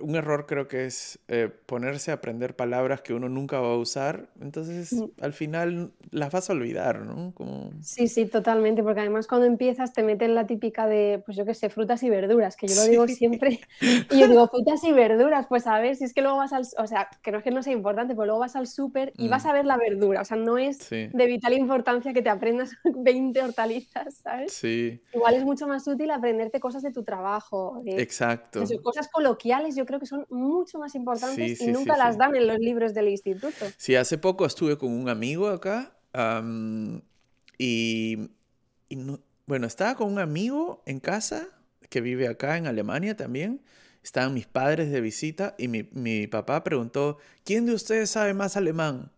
un 0.00 0.16
error 0.16 0.46
creo 0.46 0.68
que 0.68 0.86
es 0.86 1.18
eh, 1.28 1.48
ponerse 1.66 2.10
a 2.10 2.14
aprender 2.14 2.56
palabras 2.56 3.02
que 3.02 3.14
uno 3.14 3.28
nunca 3.28 3.60
va 3.60 3.72
a 3.72 3.76
usar, 3.76 4.28
entonces 4.40 4.94
al 5.20 5.32
final 5.32 5.92
las 6.10 6.32
vas 6.32 6.50
a 6.50 6.52
olvidar, 6.52 7.00
¿no? 7.00 7.32
Como... 7.34 7.70
Sí, 7.82 8.08
sí, 8.08 8.26
totalmente, 8.26 8.82
porque 8.82 9.00
además 9.00 9.26
cuando 9.26 9.46
empiezas 9.46 9.92
te 9.92 10.02
meten 10.02 10.34
la 10.34 10.46
típica 10.46 10.86
de, 10.86 11.22
pues 11.24 11.36
yo 11.36 11.44
qué 11.44 11.54
sé, 11.54 11.70
frutas 11.70 12.02
y 12.02 12.10
verduras, 12.10 12.56
que 12.56 12.68
yo 12.68 12.74
lo 12.76 12.84
digo 12.84 13.08
siempre, 13.08 13.60
y 13.80 14.18
yo 14.18 14.28
digo 14.28 14.48
frutas 14.48 14.82
y 14.84 14.92
verduras, 14.92 15.46
pues 15.48 15.66
a 15.66 15.78
ver, 15.78 15.96
si 15.96 16.04
es 16.04 16.14
que 16.14 16.22
luego 16.22 16.38
vas 16.38 16.52
al, 16.52 16.66
o 16.78 16.86
sea, 16.86 17.08
que 17.22 17.32
no 17.32 17.38
es 17.38 17.44
que 17.44 17.50
no 17.50 17.62
sea 17.62 17.72
importante, 17.72 18.14
pero 18.14 18.26
luego 18.26 18.40
vas 18.40 18.56
al 18.56 18.66
súper 18.66 19.12
y 19.16 19.28
vas 19.28 19.44
mm. 19.44 19.48
a 19.48 19.52
ver 19.52 19.66
la 19.66 19.76
verdura, 19.76 20.22
o 20.22 20.24
sea, 20.24 20.36
no 20.36 20.58
es 20.58 20.88
de 20.90 21.26
vital 21.26 21.52
importancia 21.52 22.12
que 22.12 22.22
te 22.22 22.30
aprendas 22.30 22.72
20 22.84 23.42
hortalizas, 23.42 24.16
¿sabes? 24.22 24.52
Sí. 24.52 25.00
Igual 25.14 25.34
es 25.34 25.44
mucho 25.44 25.66
más 25.66 25.86
útil 25.86 26.10
aprenderte 26.10 26.60
cosas 26.60 26.82
de 26.82 26.92
tu 26.92 27.02
trabajo, 27.02 27.80
de, 27.84 28.00
Exacto. 28.00 28.64
cosas 28.82 29.08
coloquiales 29.08 29.76
yo 29.80 29.86
creo 29.86 29.98
que 29.98 30.04
son 30.04 30.26
mucho 30.28 30.78
más 30.78 30.94
importantes 30.94 31.58
y 31.58 31.68
nunca 31.68 31.96
las 31.96 32.18
dan 32.18 32.36
en 32.36 32.46
los 32.46 32.58
libros 32.58 32.92
del 32.92 33.08
instituto. 33.08 33.64
Sí, 33.78 33.96
hace 33.96 34.18
poco 34.18 34.44
estuve 34.44 34.76
con 34.76 34.92
un 34.92 35.08
amigo 35.08 35.48
acá 35.48 35.96
y, 37.56 38.18
bueno, 39.46 39.66
estaba 39.66 39.94
con 39.94 40.12
un 40.12 40.18
amigo 40.18 40.82
en 40.84 41.00
casa 41.00 41.48
que 41.88 42.02
vive 42.02 42.28
acá 42.28 42.58
en 42.58 42.66
Alemania 42.66 43.16
también. 43.16 43.62
Estaban 44.04 44.34
mis 44.34 44.46
padres 44.46 44.90
de 44.90 45.00
visita 45.00 45.54
y 45.56 45.68
mi, 45.68 45.88
mi 45.92 46.26
papá 46.26 46.62
preguntó, 46.62 47.16
¿quién 47.44 47.64
de 47.64 47.72
ustedes 47.72 48.10
sabe 48.10 48.34
más 48.34 48.58
alemán? 48.58 49.10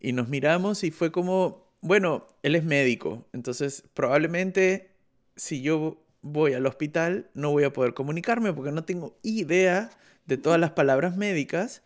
Y 0.00 0.12
nos 0.12 0.28
miramos 0.28 0.82
y 0.82 0.90
fue 0.90 1.12
como, 1.12 1.70
bueno, 1.82 2.26
él 2.42 2.54
es 2.54 2.64
médico, 2.64 3.26
entonces 3.34 3.84
probablemente 3.92 4.94
si 5.36 5.60
yo 5.60 6.03
voy 6.24 6.54
al 6.54 6.64
hospital, 6.66 7.28
no 7.34 7.50
voy 7.50 7.64
a 7.64 7.72
poder 7.72 7.92
comunicarme 7.92 8.52
porque 8.54 8.72
no 8.72 8.82
tengo 8.82 9.14
idea 9.22 9.90
de 10.24 10.38
todas 10.38 10.58
las 10.58 10.70
palabras 10.70 11.16
médicas, 11.16 11.82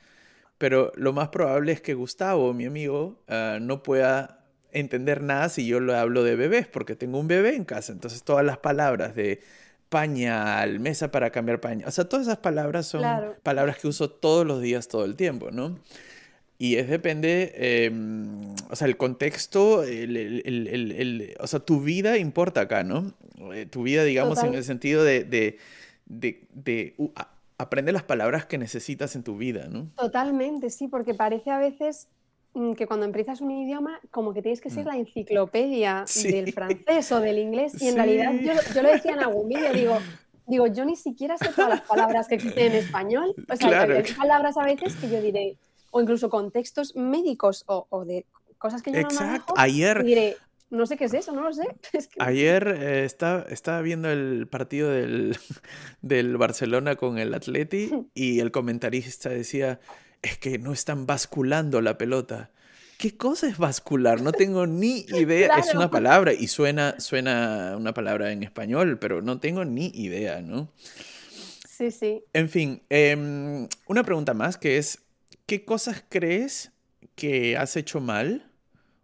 pero 0.59 0.93
lo 0.95 1.13
más 1.13 1.29
probable 1.29 1.73
es 1.73 1.81
que 1.81 1.95
Gustavo, 1.95 2.55
mi 2.55 2.65
amigo, 2.65 3.21
ah, 3.27 3.59
no 3.61 3.83
pueda 3.83 4.45
entender 4.71 5.23
nada 5.23 5.49
si 5.49 5.67
yo 5.67 5.81
le 5.81 5.97
hablo 5.97 6.23
de 6.23 6.37
bebés, 6.37 6.69
porque 6.69 6.95
tengo 6.95 7.19
un 7.19 7.27
bebé 7.27 7.57
en 7.57 7.65
casa, 7.65 7.93
entonces 7.93 8.23
todas 8.23 8.45
las 8.45 8.59
palabras 8.59 9.17
de 9.17 9.41
pañal, 9.89 10.79
mesa 10.79 11.11
para 11.11 11.31
cambiar 11.31 11.61
pañal, 11.61 11.89
o 11.89 11.91
sea, 11.91 12.09
todas 12.09 12.27
esas 12.27 12.39
palabras 12.39 12.87
son 12.87 13.03
palabras 13.43 13.79
que 13.79 13.89
uso 13.89 14.09
todos 14.09 14.47
los 14.47 14.63
días, 14.63 14.87
todo 14.87 15.05
el 15.05 15.17
tiempo, 15.17 15.51
¿no? 15.51 15.81
Y 16.59 16.77
es 16.77 16.89
depende, 16.89 17.55
em, 17.57 18.55
o 18.71 18.77
sea, 18.77 18.87
el 18.87 18.97
contexto, 18.97 19.85
el, 19.85 20.17
el, 20.17 20.67
el, 20.69 21.37
o 21.41 21.47
sea, 21.47 21.61
tu 21.61 21.81
vida 21.81 22.19
importa 22.19 22.63
acá, 22.63 22.85
¿no? 22.85 23.15
Eh, 23.53 23.67
tu 23.67 23.83
vida, 23.83 24.05
digamos, 24.05 24.43
en 24.43 24.55
el 24.55 24.65
sentido 24.65 25.05
de, 25.05 25.25
de, 25.25 25.59
de, 26.07 26.95
aprender 27.57 27.93
las 27.93 28.03
palabras 28.03 28.47
que 28.47 28.59
necesitas 28.59 29.17
en 29.17 29.23
tu 29.23 29.37
vida, 29.37 29.69
¿no? 29.69 29.89
Totalmente, 29.97 30.71
sí, 30.71 30.89
porque 30.89 31.15
parece 31.15 31.51
a 31.51 31.59
veces 31.59 32.09
mm, 32.55 32.73
que 32.73 32.87
cuando 32.87 33.07
empiezas 33.07 33.41
un 33.41 33.51
idioma, 33.51 34.01
como 34.11 34.33
que 34.33 34.43
tienes 34.43 34.61
que 34.61 34.71
ser 34.71 34.85
mm. 34.85 34.89
la 34.89 34.97
enciclopedia 34.97 36.05
del 36.23 36.53
francés 36.53 37.13
o 37.13 37.21
del 37.21 37.39
inglés, 37.39 37.81
y 37.81 37.89
en 37.89 37.97
realidad 37.97 38.33
yo, 38.33 38.53
yo 38.75 38.83
lo 38.83 38.89
decía 38.91 39.13
en 39.13 39.21
algún 39.21 39.49
vídeo, 39.49 39.73
digo, 39.73 39.99
digo, 40.49 40.67
yo 40.67 40.85
ni 40.85 40.97
siquiera 40.97 41.37
sé 41.37 41.51
todas 41.55 41.71
las 41.71 41.81
palabras 41.83 42.27
que 42.27 42.37
existen 42.37 42.73
en 42.73 42.79
español. 42.79 43.35
O 43.51 43.57
sea, 43.57 43.83
hay 43.83 44.03
palabras 44.17 44.57
a 44.57 44.65
veces 44.65 44.97
que 44.97 45.09
yo 45.09 45.21
diré, 45.21 45.57
o 45.91 46.01
incluso 46.01 46.29
contextos 46.31 46.97
médicos 46.97 47.65
o, 47.67 48.05
de 48.05 48.27
cosas 48.57 48.83
que 48.83 48.91
yo 48.91 49.03
no 49.03 49.11
manejo. 49.11 49.55
Ayer... 49.57 50.03
diré, 50.03 50.37
no 50.71 50.87
sé 50.87 50.97
qué 50.97 51.05
es 51.05 51.15
eso, 51.15 51.33
no 51.33 51.43
lo 51.43 51.53
sé. 51.53 51.65
Ayer 52.19 52.69
eh, 52.69 53.05
estaba, 53.05 53.81
viendo 53.83 54.11
el 54.11 54.47
partido 54.49 54.91
del, 54.91 55.37
del, 56.03 56.37
Barcelona 56.37 56.97
con 56.97 57.19
el 57.19 57.35
Atleti 57.35 57.91
y 58.15 58.41
el 58.41 58.51
comentarista 58.51 59.31
decía, 59.31 59.81
es 60.23 60.39
que 60.39 60.59
no 60.59 60.73
están 60.73 61.07
basculando 61.07 61.81
la 61.81 61.99
pelota. 61.99 62.51
¿Qué 62.99 63.17
cosa 63.17 63.47
es 63.47 63.59
bascular? 63.59 64.23
No 64.23 64.33
tengo 64.33 64.67
ni 64.67 65.07
idea. 65.11 65.55
Es 65.57 65.73
una 65.73 65.89
palabra 65.89 66.33
y 66.33 66.49
suena, 66.49 66.99
suena 66.99 67.77
una 67.77 67.95
palabra 67.95 68.33
en 68.33 68.43
español, 68.43 68.99
pero 68.99 69.23
no 69.23 69.39
tengo 69.39 69.65
ni 69.65 69.93
idea, 69.95 70.43
¿no? 70.43 70.73
Sí, 71.69 71.93
sí. 71.93 72.25
En 72.33 72.49
fin, 72.49 72.83
em, 72.89 73.69
una 73.87 74.03
pregunta 74.03 74.35
más 74.35 74.57
que 74.57 74.79
es, 74.79 74.99
¿qué 75.47 75.65
cosas 75.65 76.03
crees 76.09 76.73
que 77.15 77.57
has 77.57 77.77
hecho 77.77 78.01
mal? 78.01 78.48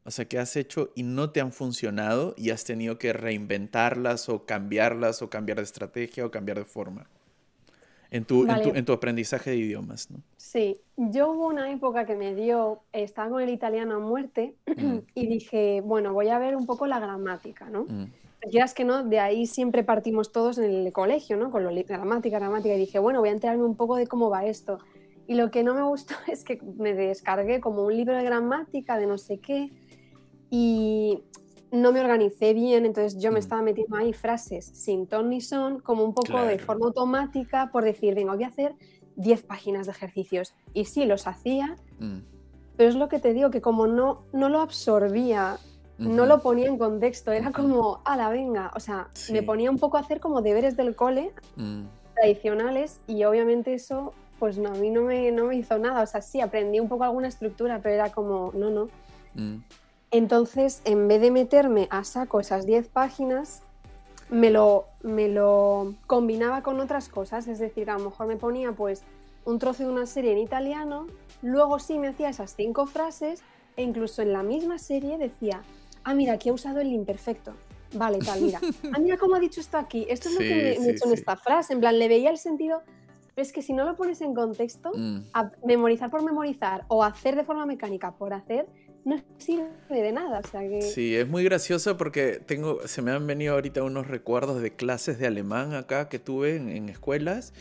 O 0.06 0.10
sea, 0.10 0.26
que 0.26 0.38
has 0.38 0.56
hecho 0.56 0.90
y 0.94 1.02
no 1.02 1.30
te 1.30 1.40
han 1.40 1.52
funcionado 1.52 2.34
y 2.36 2.50
has 2.50 2.64
tenido 2.64 2.98
que 2.98 3.12
reinventarlas 3.12 4.28
o 4.28 4.44
cambiarlas 4.44 5.22
o 5.22 5.30
cambiar 5.30 5.58
de 5.58 5.64
estrategia 5.64 6.26
o 6.26 6.30
cambiar 6.30 6.58
de 6.58 6.66
forma 6.66 7.08
en 8.14 8.24
tu, 8.24 8.46
en 8.48 8.84
tu, 8.84 8.92
aprendizaje 8.92 9.50
de 9.50 9.56
idiomas, 9.56 10.08
¿no? 10.08 10.18
Sí, 10.36 10.78
yo 10.96 11.32
hubo 11.32 11.48
una 11.48 11.72
época 11.72 12.06
que 12.06 12.14
me 12.14 12.32
dio, 12.32 12.82
estaba 12.92 13.28
con 13.28 13.42
el 13.42 13.48
italiano 13.48 13.96
a 13.96 13.98
muerte 13.98 14.54
mm. 14.76 14.98
y 15.16 15.26
dije, 15.26 15.80
bueno, 15.80 16.12
voy 16.12 16.28
a 16.28 16.38
ver 16.38 16.54
un 16.54 16.64
poco 16.64 16.86
la 16.86 17.00
gramática, 17.00 17.68
¿no? 17.68 17.86
Mm. 17.88 18.04
Quieras 18.50 18.72
que 18.72 18.84
no, 18.84 19.02
de 19.02 19.18
ahí 19.18 19.46
siempre 19.46 19.82
partimos 19.82 20.30
todos 20.30 20.58
en 20.58 20.70
el 20.70 20.92
colegio, 20.92 21.36
¿no? 21.36 21.50
Con 21.50 21.64
lo, 21.64 21.70
gramática, 21.74 22.38
gramática, 22.38 22.74
y 22.74 22.78
dije, 22.78 23.00
bueno, 23.00 23.18
voy 23.18 23.30
a 23.30 23.32
enterarme 23.32 23.64
un 23.64 23.74
poco 23.74 23.96
de 23.96 24.06
cómo 24.06 24.30
va 24.30 24.44
esto. 24.44 24.78
Y 25.26 25.34
lo 25.34 25.50
que 25.50 25.64
no 25.64 25.74
me 25.74 25.82
gustó 25.82 26.14
es 26.28 26.44
que 26.44 26.60
me 26.78 26.94
descargué 26.94 27.60
como 27.60 27.84
un 27.84 27.96
libro 27.96 28.16
de 28.16 28.22
gramática 28.22 28.96
de 28.96 29.06
no 29.06 29.18
sé 29.18 29.38
qué 29.38 29.72
y 30.50 31.22
no 31.70 31.92
me 31.92 32.00
organicé 32.00 32.54
bien, 32.54 32.86
entonces 32.86 33.20
yo 33.20 33.30
me 33.30 33.36
mm. 33.36 33.42
estaba 33.42 33.62
metiendo 33.62 33.96
ahí 33.96 34.12
frases 34.12 34.64
sin 34.64 35.06
ton 35.06 35.28
ni 35.30 35.40
son, 35.40 35.80
como 35.80 36.04
un 36.04 36.14
poco 36.14 36.40
de 36.42 36.58
forma 36.58 36.86
automática 36.86 37.70
por 37.72 37.84
decir, 37.84 38.14
venga, 38.14 38.34
voy 38.34 38.44
a 38.44 38.48
hacer 38.48 38.74
10 39.16 39.42
páginas 39.42 39.86
de 39.86 39.92
ejercicios. 39.92 40.54
Y 40.72 40.84
sí, 40.84 41.04
los 41.04 41.26
hacía, 41.26 41.76
mm. 41.98 42.18
pero 42.76 42.88
es 42.88 42.96
lo 42.96 43.08
que 43.08 43.18
te 43.18 43.32
digo, 43.32 43.50
que 43.50 43.60
como 43.60 43.86
no, 43.86 44.22
no 44.32 44.48
lo 44.48 44.60
absorbía, 44.60 45.58
no 45.98 46.26
lo 46.26 46.40
ponía 46.40 46.66
en 46.66 46.76
contexto, 46.76 47.30
era 47.30 47.52
como, 47.52 48.00
ala, 48.04 48.28
venga, 48.28 48.72
o 48.74 48.80
sea, 48.80 49.08
me 49.30 49.42
ponía 49.42 49.70
un 49.70 49.78
poco 49.78 49.96
a 49.96 50.00
hacer 50.00 50.18
como 50.20 50.42
deberes 50.42 50.76
del 50.76 50.96
cole 50.96 51.32
mm. 51.56 51.82
tradicionales 52.14 53.00
y 53.06 53.22
obviamente 53.24 53.74
eso, 53.74 54.12
pues 54.38 54.58
no, 54.58 54.70
a 54.70 54.74
mí 54.74 54.90
no 54.90 55.02
me, 55.02 55.30
no 55.30 55.46
me 55.46 55.56
hizo 55.56 55.78
nada, 55.78 56.02
o 56.02 56.06
sea, 56.06 56.20
sí, 56.20 56.40
aprendí 56.40 56.80
un 56.80 56.88
poco 56.88 57.04
alguna 57.04 57.28
estructura, 57.28 57.80
pero 57.80 57.94
era 57.94 58.10
como, 58.10 58.52
no, 58.54 58.70
no. 58.70 58.88
Mm. 59.34 59.58
Entonces, 60.14 60.80
en 60.84 61.08
vez 61.08 61.20
de 61.20 61.32
meterme 61.32 61.88
a 61.90 62.04
saco 62.04 62.38
esas 62.38 62.66
10 62.66 62.86
páginas, 62.86 63.62
me 64.30 64.48
lo, 64.48 64.84
me 65.02 65.28
lo 65.28 65.96
combinaba 66.06 66.62
con 66.62 66.78
otras 66.78 67.08
cosas, 67.08 67.48
es 67.48 67.58
decir, 67.58 67.90
a 67.90 67.98
lo 67.98 68.04
mejor 68.04 68.28
me 68.28 68.36
ponía 68.36 68.70
pues 68.70 69.02
un 69.44 69.58
trozo 69.58 69.82
de 69.82 69.88
una 69.88 70.06
serie 70.06 70.30
en 70.30 70.38
italiano, 70.38 71.08
luego 71.42 71.80
sí 71.80 71.98
me 71.98 72.06
hacía 72.06 72.28
esas 72.28 72.54
cinco 72.54 72.86
frases 72.86 73.42
e 73.76 73.82
incluso 73.82 74.22
en 74.22 74.32
la 74.32 74.44
misma 74.44 74.78
serie 74.78 75.18
decía, 75.18 75.62
ah, 76.04 76.14
mira, 76.14 76.34
aquí 76.34 76.50
he 76.50 76.52
usado 76.52 76.78
el 76.78 76.92
imperfecto. 76.92 77.52
Vale, 77.92 78.20
tal, 78.20 78.40
mira. 78.40 78.60
Ah, 78.94 79.00
mira 79.00 79.16
cómo 79.16 79.34
ha 79.34 79.40
dicho 79.40 79.60
esto 79.60 79.78
aquí. 79.78 80.06
Esto 80.08 80.28
es 80.28 80.34
lo 80.36 80.40
que 80.42 80.78
me, 80.78 80.86
he 80.86 80.90
hecho 80.92 81.06
en 81.08 81.14
esta 81.14 81.36
frase. 81.36 81.72
En 81.72 81.80
plan, 81.80 81.98
le 81.98 82.06
veía 82.06 82.30
el 82.30 82.38
sentido. 82.38 82.82
Pero 83.34 83.42
es 83.44 83.52
que 83.52 83.62
si 83.62 83.72
no 83.72 83.84
lo 83.84 83.96
pones 83.96 84.20
en 84.20 84.32
contexto, 84.32 84.92
mm. 84.94 85.24
a 85.32 85.50
memorizar 85.64 86.08
por 86.08 86.22
memorizar 86.22 86.84
o 86.86 87.02
hacer 87.02 87.34
de 87.34 87.42
forma 87.42 87.66
mecánica 87.66 88.12
por 88.12 88.32
hacer, 88.32 88.68
no 89.04 89.22
sirve 89.38 89.68
de 89.88 90.12
nada. 90.12 90.40
O 90.40 90.48
sea 90.48 90.60
que... 90.62 90.82
Sí, 90.82 91.14
es 91.14 91.28
muy 91.28 91.44
gracioso 91.44 91.96
porque 91.96 92.40
tengo, 92.44 92.86
se 92.86 93.02
me 93.02 93.12
han 93.12 93.26
venido 93.26 93.54
ahorita 93.54 93.82
unos 93.82 94.08
recuerdos 94.08 94.62
de 94.62 94.74
clases 94.74 95.18
de 95.18 95.26
alemán 95.26 95.74
acá 95.74 96.08
que 96.08 96.18
tuve 96.18 96.56
en, 96.56 96.88
escuelas 96.88 97.52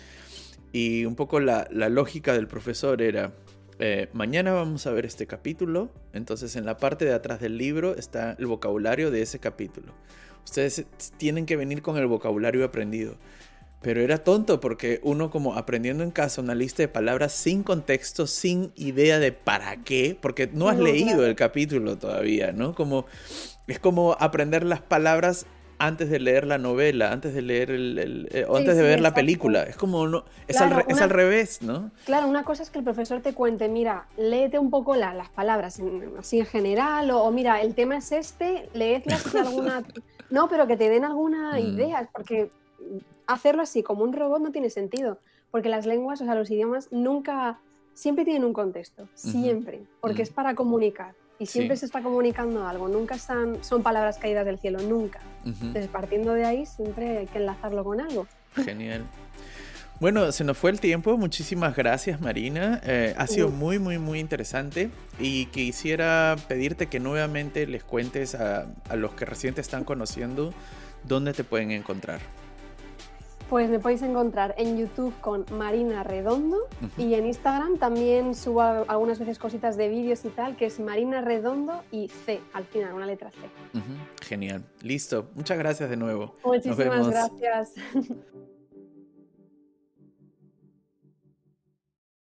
y 0.72 1.06
un 1.06 1.16
poco 1.16 1.40
la, 1.40 1.68
la, 1.72 1.90
lógica 1.90 2.34
del 2.34 2.48
profesor 2.48 3.02
era, 3.02 3.34
eh, 3.80 4.10
mañana 4.14 4.54
vamos 4.54 4.88
a 4.88 4.92
ver 4.92 5.06
este 5.06 5.28
capítulo, 5.28 5.92
entonces 6.14 6.56
en 6.56 6.66
la 6.66 6.78
parte 6.78 7.06
de 7.06 7.14
atrás 7.14 7.40
del 7.40 7.58
libro 7.58 7.96
está 7.96 8.36
el 8.40 8.48
vocabulario 8.48 9.12
de 9.12 9.22
ese 9.22 9.40
capítulo. 9.40 9.94
Ustedes 10.44 10.86
tienen 11.18 11.46
que 11.46 11.56
venir 11.56 11.82
con 11.82 11.98
el 11.98 12.08
vocabulario 12.08 12.66
aprendido. 12.66 13.16
Pero 13.84 14.02
era 14.02 14.24
tonto 14.24 14.60
porque 14.60 15.00
uno 15.04 15.30
como 15.30 15.56
aprendiendo 15.56 16.04
en 16.04 16.12
casa 16.12 16.42
una 16.42 16.56
lista 16.56 16.82
de 16.82 16.88
palabras 16.88 17.34
sin 17.34 17.64
contexto, 17.64 18.26
sin 18.26 18.72
idea 18.76 19.20
de 19.20 19.34
para 19.34 19.76
qué, 19.84 20.18
porque 20.20 20.50
no 20.52 20.70
has 20.70 20.80
leído 20.80 21.26
el 21.26 21.36
capítulo 21.36 21.98
todavía, 21.98 22.54
¿no? 22.54 22.74
Como 22.74 23.06
es 23.68 23.80
como 23.80 24.16
aprender 24.20 24.64
las 24.64 24.82
palabras 24.82 25.46
antes 25.80 26.10
de 26.10 26.20
leer 26.20 26.48
la 26.48 26.58
novela, 26.58 27.12
antes 27.12 27.34
de 27.34 27.42
leer 27.42 27.72
el, 27.72 28.30
eh, 28.32 28.46
o 28.48 28.56
antes 28.56 28.78
de 28.78 28.84
ver 28.84 29.02
la 29.02 29.14
película. 29.14 29.64
Es 29.64 29.76
como 29.76 30.08
no, 30.08 30.24
es, 30.48 30.62
al, 30.62 30.86
es, 30.88 31.02
al, 31.02 31.10
revés, 31.10 31.62
¿no? 31.62 31.92
Claro, 32.06 32.28
una 32.28 32.44
cosa 32.44 32.64
es 32.64 32.70
que 32.70 32.78
el 32.78 32.86
profesor 32.86 33.22
te 33.22 33.34
cuente, 33.34 33.68
mira, 33.68 34.08
léete 34.18 34.60
un 34.60 34.70
poco 34.70 34.96
las 34.96 35.30
palabras 35.30 35.82
así 36.18 36.40
en 36.40 36.46
general, 36.46 37.12
o, 37.12 37.30
mira, 37.32 37.62
el 37.62 37.76
tema 37.76 37.98
es 37.98 38.14
este, 38.14 38.70
leedlas 38.74 39.36
alguna. 39.36 39.84
no, 40.30 40.48
pero 40.48 40.68
que 40.68 40.78
te 40.78 40.90
den 40.90 41.04
alguna 41.04 41.54
mm. 41.56 41.60
idea, 41.60 42.10
porque 42.14 42.50
hacerlo 43.28 43.62
así 43.62 43.84
como 43.84 44.04
un 44.04 44.14
robot 44.14 44.42
no 44.42 44.52
tiene 44.52 44.70
sentido, 44.70 45.20
porque 45.52 45.70
las 45.70 45.86
lenguas, 45.86 46.22
o 46.22 46.26
sea, 46.26 46.36
los 46.36 46.50
idiomas 46.50 46.92
nunca, 46.92 47.60
siempre 47.94 48.26
tienen 48.26 48.44
un 48.44 48.54
contexto, 48.54 49.08
siempre, 49.14 49.82
porque 50.02 50.22
es 50.24 50.30
para 50.30 50.56
comunicar 50.56 51.14
y 51.40 51.46
siempre 51.46 51.76
se 51.78 51.86
está 51.86 52.02
comunicando 52.02 52.66
algo, 52.66 52.88
nunca 52.88 53.16
están, 53.16 53.64
son 53.64 53.84
palabras 53.84 54.18
caídas 54.18 54.46
del 54.46 54.60
cielo, 54.60 54.80
nunca. 54.82 55.20
Entonces, 55.46 55.88
partiendo 55.88 56.34
de 56.34 56.46
ahí, 56.46 56.66
siempre 56.66 57.18
hay 57.20 57.28
que 57.28 57.40
enlazarlo 57.40 57.84
con 57.84 58.00
algo. 58.00 58.28
Genial. 58.56 59.04
Bueno, 60.00 60.32
se 60.32 60.44
nos 60.44 60.58
fue 60.58 60.72
el 60.72 60.80
tiempo. 60.80 61.18
Muchísimas 61.18 61.76
gracias, 61.76 62.20
Marina. 62.20 62.82
Eh, 62.84 63.14
ha 63.18 63.28
sido 63.28 63.50
muy, 63.50 63.80
muy, 63.80 64.00
muy 64.00 64.20
interesante. 64.20 64.90
Y 65.20 65.46
quisiera 65.48 66.36
pedirte 66.48 66.88
que 66.88 67.00
nuevamente 67.00 67.68
les 67.68 67.84
cuentes 67.84 68.36
a, 68.36 68.68
a 68.90 68.96
los 68.96 69.14
que 69.14 69.26
recién 69.26 69.54
te 69.54 69.62
están 69.62 69.84
conociendo 69.86 70.54
dónde 71.04 71.34
te 71.34 71.44
pueden 71.44 71.72
encontrar. 71.72 72.20
Pues 73.54 73.70
me 73.70 73.78
podéis 73.78 74.02
encontrar 74.02 74.56
en 74.58 74.80
YouTube 74.80 75.14
con 75.22 75.46
Marina 75.52 76.02
Redondo 76.02 76.68
y 76.98 77.14
en 77.14 77.28
Instagram 77.28 77.78
también 77.78 78.34
subo 78.34 78.64
algunas 78.64 79.20
veces 79.20 79.38
cositas 79.38 79.78
de 79.78 79.90
vídeos 79.90 80.26
y 80.26 80.30
tal, 80.30 80.56
que 80.56 80.66
es 80.66 80.80
Marina 80.80 81.22
Redondo 81.22 81.84
y 81.92 82.08
C, 82.08 82.42
al 82.54 82.66
final, 82.66 82.96
una 82.96 83.06
letra 83.06 83.30
C. 83.30 83.38
Genial. 84.24 84.64
Listo. 84.82 85.30
Muchas 85.36 85.60
gracias 85.60 85.88
de 85.88 85.98
nuevo. 85.98 86.36
Muchísimas 86.44 87.08
gracias. 87.08 87.74